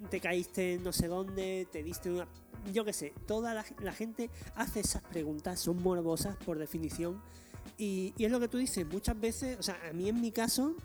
[0.09, 2.27] te caíste no sé dónde, te diste una...
[2.73, 7.21] Yo qué sé, toda la, gente hace esas preguntas, son morbosas por definición.
[7.77, 10.75] Y, es lo que tú dices, muchas veces, o sea, a mí en mi caso,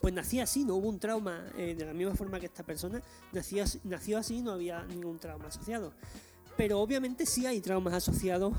[0.00, 3.00] pues nací así, no hubo un trauma eh, de la misma forma que esta persona,
[3.32, 5.92] nació, nació así, no había ningún trauma asociado.
[6.56, 8.54] Pero obviamente sí hay traumas asociados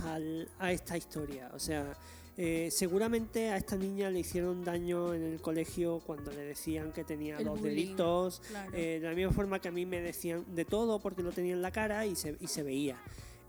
[0.60, 1.98] a esta historia, o sea,
[2.38, 7.06] eh, seguramente a esta niña le hicieron daño en el colegio cuando le decían que
[7.06, 8.42] tenía los deditos,
[8.74, 11.54] eh, de la misma forma que a mí me decían de todo porque lo tenía
[11.54, 13.02] en la cara y se, y se veía.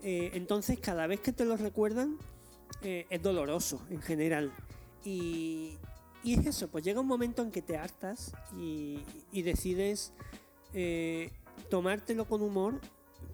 [0.03, 2.17] Eh, entonces cada vez que te lo recuerdan
[2.81, 4.53] es doloroso en general.
[5.03, 5.77] Y,
[6.23, 8.99] y, es eso, pues llega un momento en que te hartas y,
[9.31, 10.13] y decides
[11.69, 12.79] tomártelo con humor,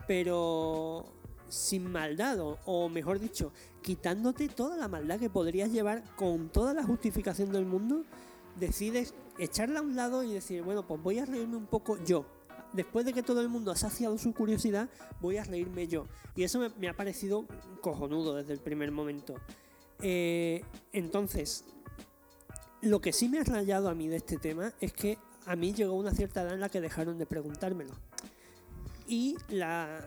[0.08, 1.13] pero
[1.54, 6.84] sin maldad, o, mejor dicho, quitándote toda la maldad que podrías llevar con toda la
[6.84, 8.04] justificación del mundo,
[8.60, 12.26] decides echarla a un lado y decir, bueno, pues voy a reírme un poco yo.
[12.74, 14.90] Después de que todo el mundo ha saciado su curiosidad,
[15.22, 16.08] voy a reírme yo.
[16.36, 17.46] Y eso me, ha parecido
[17.82, 19.36] cojonudo desde el primer momento.
[20.02, 21.66] Eh, entonces,
[22.82, 25.72] lo que sí me ha rayado a mí de este tema es que a mí
[25.74, 27.94] llegó una cierta edad en la que dejaron de preguntármelo.
[29.08, 30.04] Y la,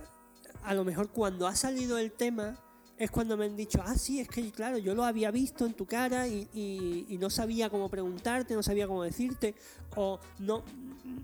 [0.67, 2.59] a lo mejor cuando ha salido el tema
[2.99, 5.75] es cuando me han dicho, ah, sí, es que claro, yo lo había visto en
[5.75, 9.55] tu cara y, no sabía cómo preguntarte, no sabía cómo decirte,
[9.95, 10.65] o no,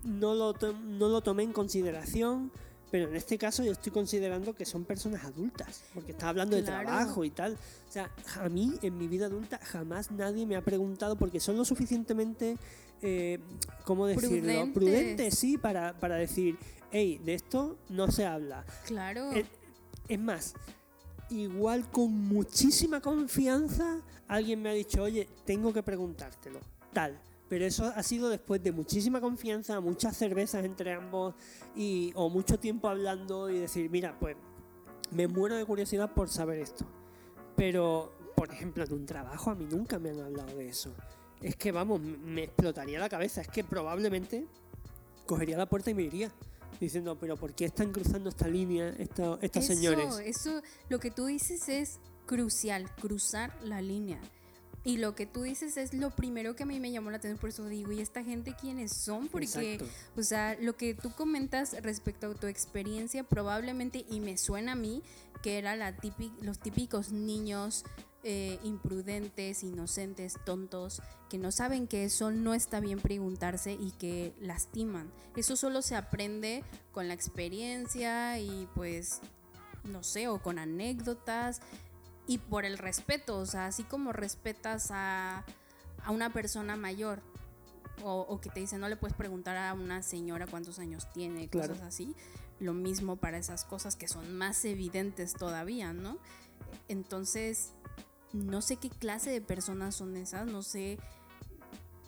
[0.05, 2.52] no, lo, no lo tomé en consideración,
[2.92, 6.62] pero en este caso yo estoy considerando que son personas adultas, porque está hablando de
[6.62, 7.55] trabajo y tal.
[7.55, 11.57] O sea, a mí en mi vida adulta jamás nadie me ha preguntado, porque son
[11.57, 12.59] lo suficientemente,
[13.00, 13.38] eh,
[13.87, 14.28] ¿cómo decirlo?
[14.28, 16.59] Prudentes, Prudente, sí, para, para decir,
[16.90, 18.66] hey, de esto no se habla.
[18.85, 19.31] Claro.
[20.07, 20.52] Es, más,
[21.31, 26.61] igual con muchísima confianza alguien me ha dicho, oye, tengo que preguntártelo.
[26.92, 27.18] tal.
[27.52, 31.34] Pero eso ha sido después de muchísima confianza, muchas cervezas entre ambos
[31.76, 34.38] y, o mucho tiempo hablando y decir, mira, pues
[35.10, 36.86] me muero de curiosidad por saber esto.
[37.54, 40.94] Pero, por ejemplo, en un trabajo a mí nunca me han hablado de eso.
[41.42, 43.42] Es que, vamos, me explotaría la cabeza.
[43.42, 44.46] Es que probablemente
[45.26, 46.32] cogería la puerta y me iría
[46.80, 50.18] diciendo, pero ¿por qué están cruzando esta línea estos, estos señores?
[50.24, 54.22] Eso, lo que tú dices es crucial, cruzar la línea.
[54.84, 57.38] Y lo que tú dices es lo primero que a mí me llamó la atención,
[57.38, 59.28] por eso digo, ¿y esta gente quiénes son?
[59.28, 59.78] Porque,
[60.16, 64.76] o sea, lo que tú comentas respecto a tu experiencia, probablemente, y me suena a
[64.76, 65.02] mí,
[65.42, 65.94] que era la
[66.40, 67.84] los típicos niños
[68.24, 74.32] eh, imprudentes, inocentes, tontos, que no saben que eso no está bien preguntarse y que
[74.40, 75.12] lastiman.
[75.36, 79.20] Eso solo se aprende con la experiencia y pues,
[79.84, 81.60] no sé, o con anécdotas
[82.26, 85.44] y por el respeto, o sea, así como respetas a,
[86.08, 87.20] una persona mayor.
[88.04, 91.82] O, que te dice no le puedes preguntar a una señora cuántos años tiene, cosas
[91.82, 92.16] así.
[92.58, 96.18] Lo mismo para esas cosas que son más evidentes todavía, ¿no?
[96.88, 97.72] Entonces,
[98.32, 100.98] no sé qué clase de personas son esas, no sé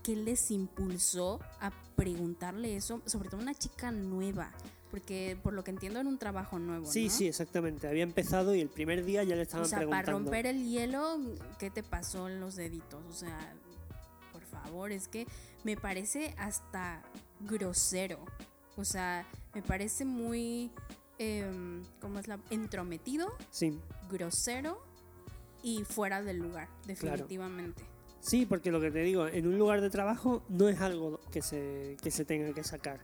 [0.02, 4.52] qué les impulsó a preguntarle eso, sobre todo una chica nueva,
[4.94, 6.86] porque por lo que entiendo era un trabajo nuevo.
[6.86, 7.88] Sí, sí, exactamente.
[7.88, 11.18] Había empezado y el primer día ya le estaban o sea, Para romper el hielo,
[11.58, 13.02] ¿qué te pasó en los deditos?
[13.10, 13.56] O sea,
[14.30, 15.26] por favor, es que
[15.64, 17.02] me parece hasta
[17.40, 18.24] grosero.
[18.76, 20.70] O sea, me parece muy,
[21.18, 21.44] eh,
[21.98, 22.38] ¿cómo es la?
[22.50, 23.32] Entrometido.
[23.50, 23.76] Sí.
[24.08, 24.80] Grosero
[25.60, 27.82] y fuera del lugar, definitivamente.
[28.20, 31.42] Sí, porque lo que te digo, en un lugar de trabajo no es algo que
[31.42, 33.00] se, que se tenga que sacar.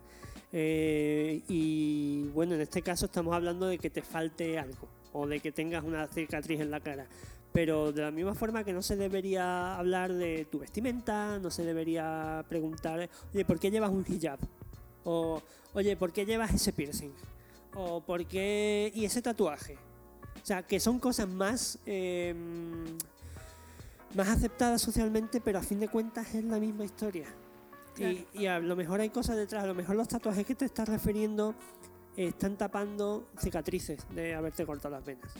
[0.52, 5.40] Eh, y bueno, en este caso estamos hablando de que te falte algo o de
[5.40, 7.06] que tengas una cicatriz en la cara.
[7.52, 11.64] Pero de la misma forma que no se debería hablar de tu vestimenta, no se
[11.64, 14.38] debería preguntar, oye, ¿por qué llevas un hijab?
[15.04, 15.42] O,
[15.74, 17.10] oye, ¿por qué llevas ese piercing?
[17.74, 18.92] O, ¿por qué...
[18.94, 19.76] y ese tatuaje?
[20.40, 22.84] O sea, que son cosas más, em,
[24.14, 27.26] más aceptadas socialmente, pero a fin de cuentas es la misma historia.
[27.98, 30.88] Y, a lo mejor hay cosas detrás, a lo mejor los tatuajes que te estás
[30.88, 31.54] refiriendo
[32.16, 35.32] están tapando cicatrices de haberte cortado las venas.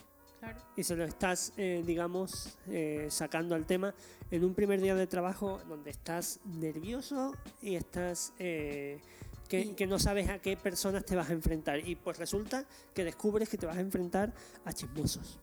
[0.77, 3.95] Y se lo estás, eh, digamos, eh, sacando al tema
[4.31, 9.01] en un primer día de trabajo donde estás nervioso y estás eh,
[9.49, 11.87] que, no sabes a qué personas te vas a enfrentar.
[11.87, 14.33] Y pues resulta que descubres que te vas a enfrentar
[14.65, 15.39] a chismosos.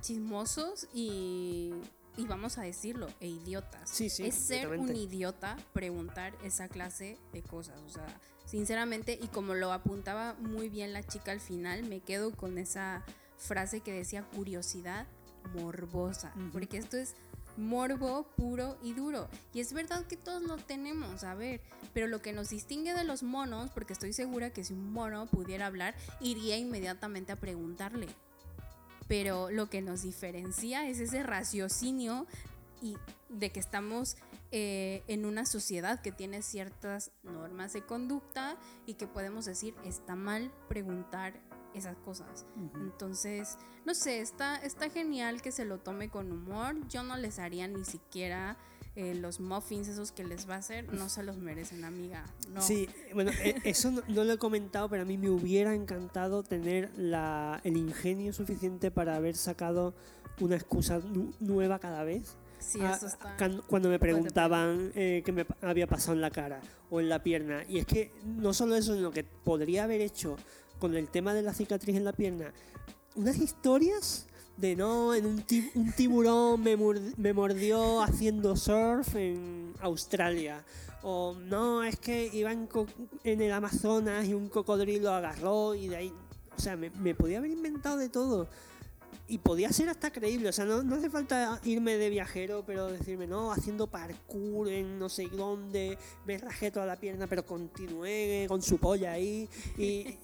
[0.00, 1.72] Chismosos y,
[2.16, 3.88] y vamos a decirlo, e idiotas.
[3.88, 7.80] Sí, sí, es ser un idiota preguntar esa clase de cosas.
[7.82, 8.06] O sea,
[8.44, 13.04] sinceramente, y como lo apuntaba muy bien la chica al final, me quedo con esa
[13.38, 15.06] frase que decía curiosidad
[15.54, 16.32] morbosa.
[16.52, 17.14] Porque esto es
[17.56, 19.28] morbo puro y duro.
[19.52, 21.60] Y es verdad que todos lo tenemos, a ver,
[21.92, 25.26] pero lo que nos distingue de los monos, porque estoy segura que si un mono
[25.26, 28.08] pudiera hablar, iría inmediatamente a preguntarle.
[29.12, 32.26] Pero lo que nos diferencia es ese raciocinio
[32.80, 32.96] y
[33.28, 34.16] de que estamos
[34.52, 40.16] eh, en una sociedad que tiene ciertas normas de conducta y que podemos decir está
[40.16, 41.34] mal preguntar
[41.74, 42.46] esas cosas.
[42.74, 46.76] Entonces, no sé, está, está genial que se lo tome con humor.
[46.88, 48.56] Yo no les haría ni siquiera
[48.94, 52.26] eh, los muffins esos que les va a hacer, no se los merecen, amiga.
[52.50, 52.60] No.
[52.60, 56.90] Sí, bueno, eh, eso no, lo he comentado, pero a mí me hubiera encantado tener
[56.96, 59.94] la, el ingenio suficiente para haber sacado
[60.40, 61.00] una excusa
[61.40, 62.36] nueva cada vez.
[62.58, 63.34] Sí, eso está
[63.66, 67.64] cuando me preguntaban eh, qué me había pasado en la cara o en la pierna.
[67.68, 70.36] Y es que no solo eso, sino que podría haber hecho
[70.78, 72.52] con el tema de la cicatriz en la pierna,
[73.14, 74.26] unas historias
[74.62, 75.44] de no, en un,
[75.74, 76.76] un tiburón me,
[77.16, 80.64] me, mordió haciendo surf en Australia.
[81.02, 82.68] O no, es que iba en,
[83.24, 86.12] el Amazonas y un cocodrilo agarró y de ahí.
[86.56, 88.48] O sea, me, me, podía haber inventado de todo.
[89.26, 90.48] Y podía ser hasta creíble.
[90.48, 94.96] O sea, no, no hace falta irme de viajero, pero decirme, no, haciendo parkour en
[94.96, 99.48] no sé dónde, me rajé toda la pierna, pero continué con su polla ahí.
[99.76, 100.18] y,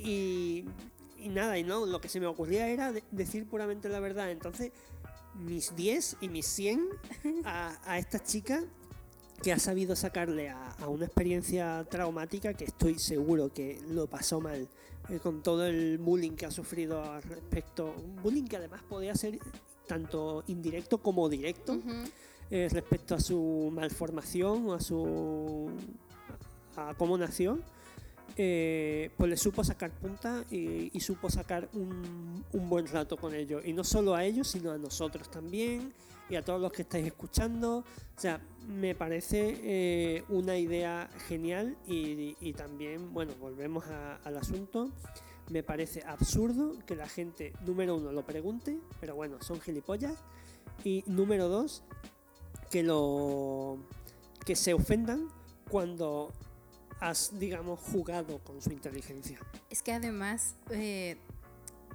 [0.00, 0.64] y,
[1.26, 4.30] nada, y no, lo que se me ocurría era decir puramente la verdad.
[4.30, 4.72] Entonces,
[5.34, 6.88] mis 10 y mis 100
[7.44, 8.62] a, esta chica
[9.42, 14.68] que ha sabido sacarle a, una experiencia traumática que estoy seguro que lo pasó mal
[15.08, 17.94] eh, con todo el bullying que ha sufrido al respecto.
[17.96, 19.38] Un bullying que además podía ser
[19.86, 21.78] tanto indirecto como directo
[22.50, 25.70] eh, respecto a su malformación o a su
[26.76, 27.58] a cómo nació
[28.40, 33.66] eh, pues le supo sacar punta y, supo sacar un, buen rato con ellos.
[33.66, 35.92] Y no solo a ellos, sino a nosotros también
[36.30, 37.78] y a todos los que estáis escuchando.
[37.78, 43.84] O sea, me parece eh, una idea genial y, también, bueno, volvemos
[44.22, 44.88] al asunto.
[45.50, 50.14] Me parece absurdo que la gente, número uno, lo pregunte, pero bueno, son gilipollas.
[50.84, 51.82] Y número dos,
[52.70, 53.78] que lo
[54.46, 55.28] que se ofendan
[55.68, 56.32] cuando
[57.00, 59.38] has, digamos, jugado con su inteligencia.
[59.70, 61.16] Es que además eh,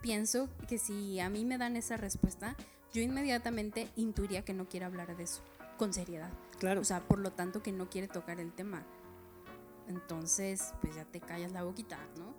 [0.02, 2.56] pienso que si a mí me dan esa respuesta,
[2.94, 5.42] yo inmediatamente intuiría que no quiere hablar de eso,
[5.78, 6.32] con seriedad.
[6.60, 6.82] Claro.
[6.82, 8.84] O sea, por lo tanto que no quiere tocar el tema.
[9.88, 12.34] Entonces, pues ya te callas la boquita, ¿no?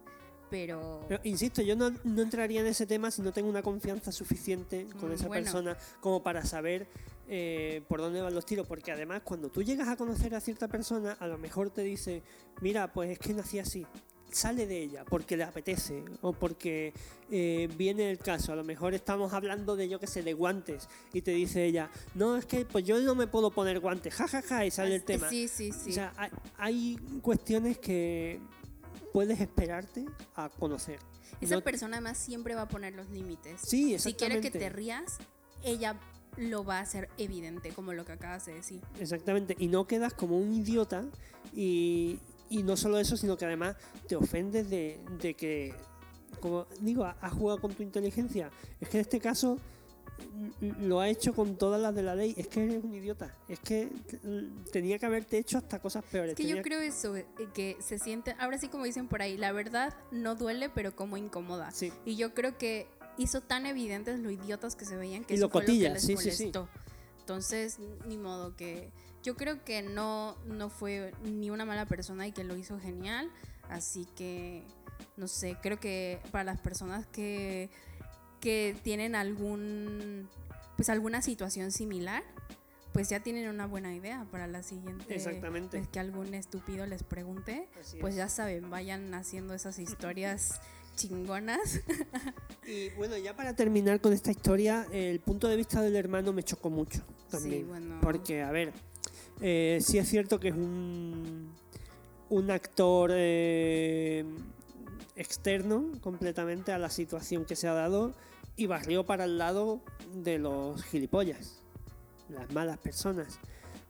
[0.51, 1.05] Pero...
[1.09, 4.87] Pero insisto, yo no, no, entraría en ese tema si no tengo una confianza suficiente
[5.01, 5.45] con esa bueno.
[5.45, 6.87] persona como para saber
[7.29, 8.66] eh, por dónde van los tiros.
[8.66, 12.22] Porque además, cuando tú llegas a conocer a cierta persona, a lo mejor te dice,
[12.61, 13.87] mira, pues es que nací así.
[14.31, 16.93] Sale de ella porque le apetece o porque
[17.31, 18.53] eh, viene el caso.
[18.53, 21.89] A lo mejor estamos hablando de, yo que sé, de guantes y te dice ella,
[22.16, 24.97] no, es que pues yo no me puedo poner guantes, jajaja, ja, ja, y sale
[24.97, 25.29] el tema.
[25.29, 25.91] Sí, sí, sí.
[25.91, 28.41] O sea, hay, hay cuestiones que
[29.12, 30.05] puedes esperarte
[30.35, 30.99] a conocer.
[31.41, 31.61] Esa no...
[31.62, 33.61] persona más siempre va a poner los límites.
[33.64, 35.18] Sí, Si quiere que te rías,
[35.62, 35.97] ella
[36.37, 38.80] lo va a hacer evidente, como lo que acabas de decir.
[39.01, 41.05] Exactamente, y no quedas como un idiota
[41.53, 42.18] y,
[42.49, 43.76] y no solo eso, sino que además
[44.09, 45.74] te ofendes de, de que,
[46.41, 48.51] como digo, has jugado con tu inteligencia.
[48.80, 49.59] Es que en este caso
[50.80, 52.35] lo ha hecho con todas las de la ley.
[52.37, 53.35] Es que eres un idiota.
[53.49, 53.89] Es que
[54.72, 56.32] tenía que haberte hecho hasta cosas peores.
[56.32, 56.57] Es que tenía...
[56.57, 59.95] yo creo eso, eh, que se siente, ahora sí como dicen por ahí, la verdad
[60.11, 61.70] no duele, pero como incomoda.
[61.70, 61.93] Sí.
[62.05, 62.87] Y yo creo que
[63.19, 65.95] hizo tan evidentes lo idiotas que se veían que y eso lo fue cotilla, lo
[65.95, 66.69] que les sí, molestó.
[66.73, 66.81] sí, sí.
[67.21, 68.91] Entonces, ni modo que
[69.23, 73.31] yo creo que no no fue ni una mala persona y que lo hizo genial,
[73.71, 74.62] así que
[75.17, 77.71] no sé, creo que para las personas que
[78.41, 80.29] que tienen algún
[80.77, 82.23] pues alguna situación similar,
[82.93, 85.79] pues ya tienen una buena idea para la siguiente Exactamente.
[85.79, 88.19] vez que algún estúpido les pregunte, Así pues es.
[88.19, 90.61] ya saben, vayan haciendo esas historias
[90.95, 91.81] chingonas.
[92.67, 96.43] Y bueno, ya para terminar con esta historia, el punto de vista del hermano me
[96.43, 97.61] chocó mucho también.
[97.61, 97.99] Sí, bueno.
[98.01, 98.73] Porque, a ver,
[99.43, 101.53] eh, sí es cierto que es un,
[102.31, 104.25] un actor eh,
[105.15, 108.15] externo completamente a la situación que se ha dado
[108.57, 109.81] y barrió para el lado
[110.15, 111.63] de los gilipollas,
[112.29, 113.39] las malas personas.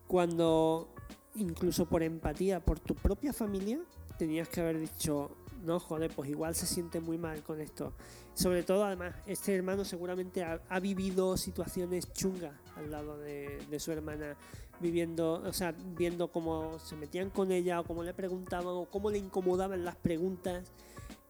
[0.07, 0.89] Cuando,
[1.35, 3.79] incluso por empatía, por tu propia familia,
[4.19, 5.31] tenías que haber dicho,
[5.65, 7.93] no, joder, pues igual se siente muy mal con esto.
[8.35, 14.37] Sobre todo, además, este hermano seguramente ha, vivido situaciones chungas al lado de, su hermana,
[14.81, 19.11] viviendo, o sea, viendo cómo se metían con ella, o cómo le preguntaban, o cómo
[19.11, 20.71] le incomodaban las preguntas.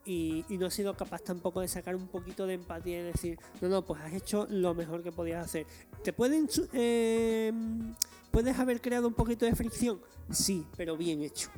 [0.07, 3.39] Y, y, no ha sido capaz tampoco de sacar un poquito de empatía y decir,
[3.63, 5.67] no, no, pues has hecho lo mejor que podías hacer.
[6.03, 6.49] ¿Te pueden...
[6.75, 7.53] Eh,
[8.35, 10.01] ¿Puedes haber creado un poquito de fricción?
[10.29, 11.51] Sí, pero bien hecho.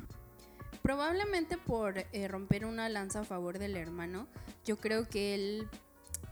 [0.81, 4.27] Probablemente por eh, romper una lanza a favor del hermano,
[4.65, 5.67] yo creo que él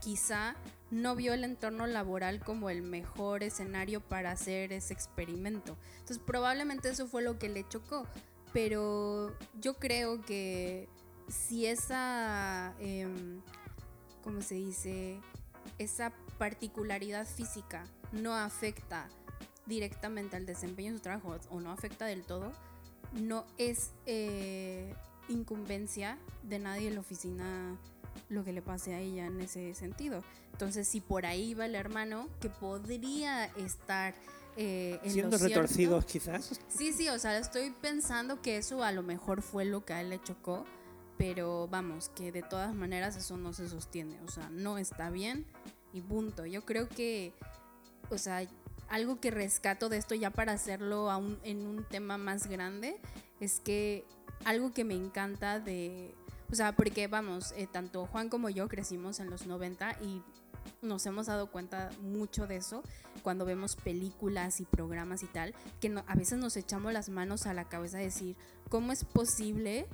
[0.02, 0.56] quizá
[0.91, 5.78] no vio el entorno laboral como el mejor escenario para hacer ese experimento.
[5.93, 8.08] Entonces probablemente eso fue lo que le chocó.
[8.54, 10.88] Pero yo creo que
[11.28, 13.08] si esa, eh,
[14.24, 15.20] ¿cómo se dice?
[15.78, 19.10] Esa particularidad física no afecta
[19.66, 22.54] directamente al desempeño de su trabajo o no afecta del todo,
[23.16, 24.93] no es eh,
[25.30, 27.78] incumbencia de nadie en la oficina
[28.30, 30.24] lo que le pase a ella en ese sentido.
[30.51, 34.16] Entonces, si por ahí va el hermano, que podría estar
[34.57, 36.59] eh, en siendo retorcidos quizás.
[36.70, 40.01] Sí, sí, o sea, estoy pensando que eso a lo mejor fue lo que a
[40.01, 40.66] él le chocó,
[41.18, 45.45] pero vamos, que de todas maneras eso no se sostiene, o sea, no está bien
[45.93, 46.45] y punto.
[46.45, 47.34] Yo creo que,
[48.09, 48.47] o sea,
[48.90, 51.10] algo que rescato de esto ya para hacerlo
[51.44, 52.98] en un tema más grande
[53.40, 54.06] es que
[54.44, 56.14] algo que me encanta de,
[56.52, 60.22] o sea, porque vamos, eh, tanto Juan como yo crecimos en los 90 y
[60.82, 62.84] nos hemos dado cuenta mucho de eso
[63.22, 67.54] cuando vemos películas y programas y tal, que a veces nos echamos las manos a
[67.54, 68.36] la cabeza a decir,
[68.70, 69.88] ¿cómo es posible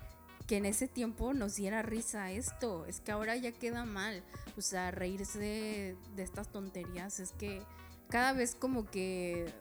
[0.47, 2.85] que en ese tiempo nos diera risa esto?
[2.85, 4.23] Es que ahora ya queda mal,
[4.57, 7.63] o sea, reírse de estas tonterías, es que
[8.11, 9.51] cada vez como que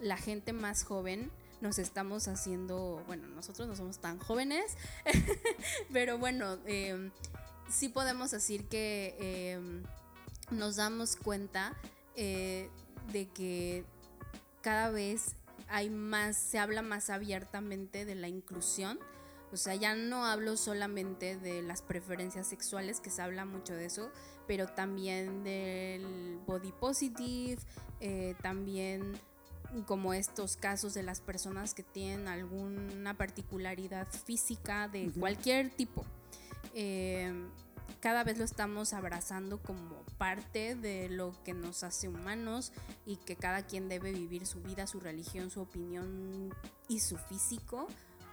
[0.00, 1.30] la gente más joven
[1.60, 4.76] nos estamos haciendo, bueno, nosotros no somos tan jóvenes,
[5.92, 7.10] pero bueno, eh,
[7.68, 9.60] sí podemos decir que eh,
[10.52, 11.76] nos damos cuenta
[12.14, 12.70] eh,
[13.12, 13.84] de que
[14.62, 15.34] cada vez
[15.68, 18.98] hay más, se habla más abiertamente de la inclusión.
[19.52, 23.86] O sea, ya no hablo solamente de las preferencias sexuales, que se habla mucho de
[23.86, 24.10] eso,
[24.46, 27.58] pero también del body positive,
[28.00, 29.18] eh, también
[29.86, 36.04] como estos casos de las personas que tienen alguna particularidad física de cualquier tipo.
[36.74, 37.32] Eh,
[38.00, 42.72] cada vez lo estamos abrazando como parte de lo que nos hace humanos
[43.06, 46.54] y que cada quien debe vivir su vida, su religión, su opinión
[46.88, 47.88] y su físico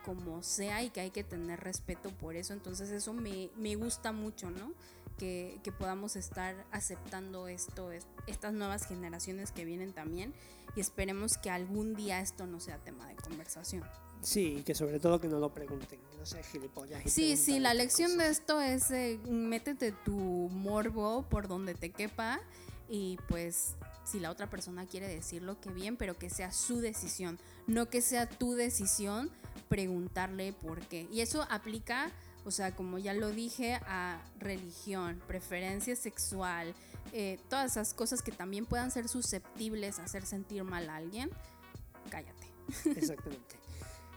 [0.06, 2.54] como sea y que hay que tener respeto por eso.
[2.54, 4.72] Entonces eso me, gusta mucho, ¿no?
[5.18, 7.90] Que, que, podamos estar aceptando esto,
[8.28, 10.34] estas nuevas generaciones que vienen también
[10.76, 13.84] y esperemos que algún día esto no sea tema de conversación.
[14.22, 17.04] Sí, que sobre todo que no lo pregunten, no sea gilipollas.
[17.06, 22.42] sí, sí, la lección de esto es eh, métete tu morbo por donde te quepa
[22.90, 27.40] y pues si la otra persona quiere decirlo, que bien, pero que sea su decisión,
[27.68, 29.32] no que sea tu decisión
[29.68, 31.08] preguntarle por qué.
[31.12, 32.12] Y eso aplica,
[32.44, 36.74] o sea, como ya lo dije, a religión, preferencia sexual,
[37.14, 41.30] eh, todas esas cosas que también puedan ser susceptibles a hacer sentir mal a alguien,
[42.10, 42.48] cállate.
[42.96, 43.56] Exactamente.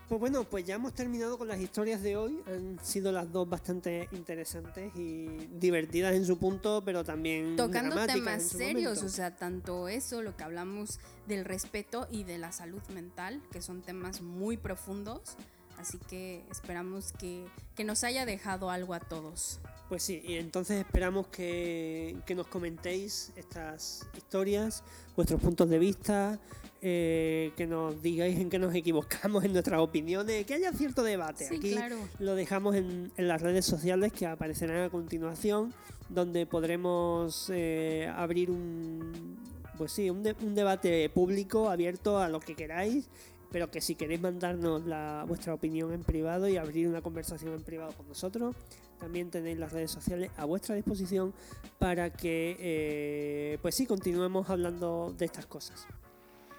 [0.09, 2.41] Pues bueno, pues ya hemos terminado con las historias de hoy.
[2.47, 5.27] Han sido las dos bastante interesantes y
[5.61, 10.45] divertidas en su punto, pero también tocando temas serios, o sea, tanto eso, lo que
[10.45, 15.37] hablamos del respeto y de la salud mental, que son temas muy profundos.
[15.77, 17.45] Así que esperamos que,
[17.77, 19.61] que nos haya dejado algo a todos.
[19.91, 24.83] Pues sí, y entonces esperamos que, que nos comentéis estas historias,
[25.17, 26.41] vuestros puntos de vista,
[26.81, 31.47] eh, que nos digáis en qué nos equivocamos en nuestras opiniones, que haya cierto debate.
[31.47, 31.77] Aquí
[32.19, 35.75] lo dejamos en, las redes sociales que aparecerán a continuación,
[36.09, 39.39] donde podremos eh, abrir un,
[39.77, 43.09] pues sí, un, un, debate público abierto a lo que queráis,
[43.51, 47.63] pero que si queréis mandarnos la, vuestra opinión en privado y abrir una conversación en
[47.63, 48.55] privado con nosotros,
[48.99, 51.33] también tenéis las redes sociales a vuestra disposición
[51.79, 55.87] para que, eh, pues sí, continuemos hablando de estas cosas.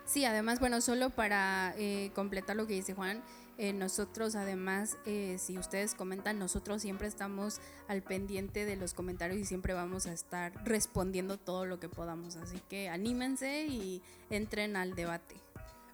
[0.10, 3.22] Sí, además, bueno, solo para eh, completar lo que dice Juan,
[3.60, 9.39] eh, nosotros además, eh, si ustedes comentan, nosotros siempre estamos al pendiente de los comentarios
[9.39, 12.38] y siempre vamos a estar respondiendo todo lo que podamos.
[12.38, 14.01] Así que anímense y
[14.32, 15.36] entren al debate.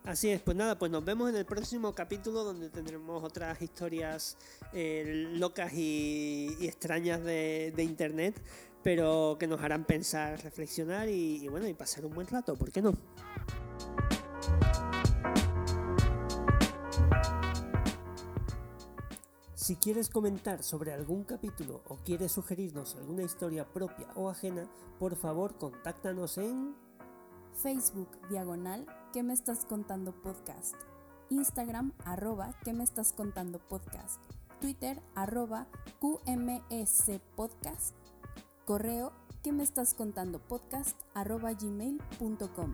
[0.05, 4.38] Así es, pues nada, pues nos vemos en el próximo capítulo donde tendremos otras historias
[4.72, 8.41] locas y, extrañas de, Internet,
[8.82, 12.72] pero que nos harán pensar, reflexionar y, y bueno, y pasar un buen rato, ¿por
[12.72, 12.93] qué no?
[19.66, 25.16] Si quieres comentar sobre algún capítulo o quieres sugerirnos alguna historia propia o ajena, por
[25.16, 26.76] favor contáctanos en
[27.63, 30.76] Facebook diagonal ¿Qué me estás contando podcast?
[31.32, 34.22] Instagram arroba ¿Qué me estás contando podcast?
[34.61, 35.66] Twitter arroba
[35.99, 37.95] QMS podcast.
[38.66, 40.95] Correo ¿Qué me estás contando podcast?
[41.16, 42.72] arroba gmail.com.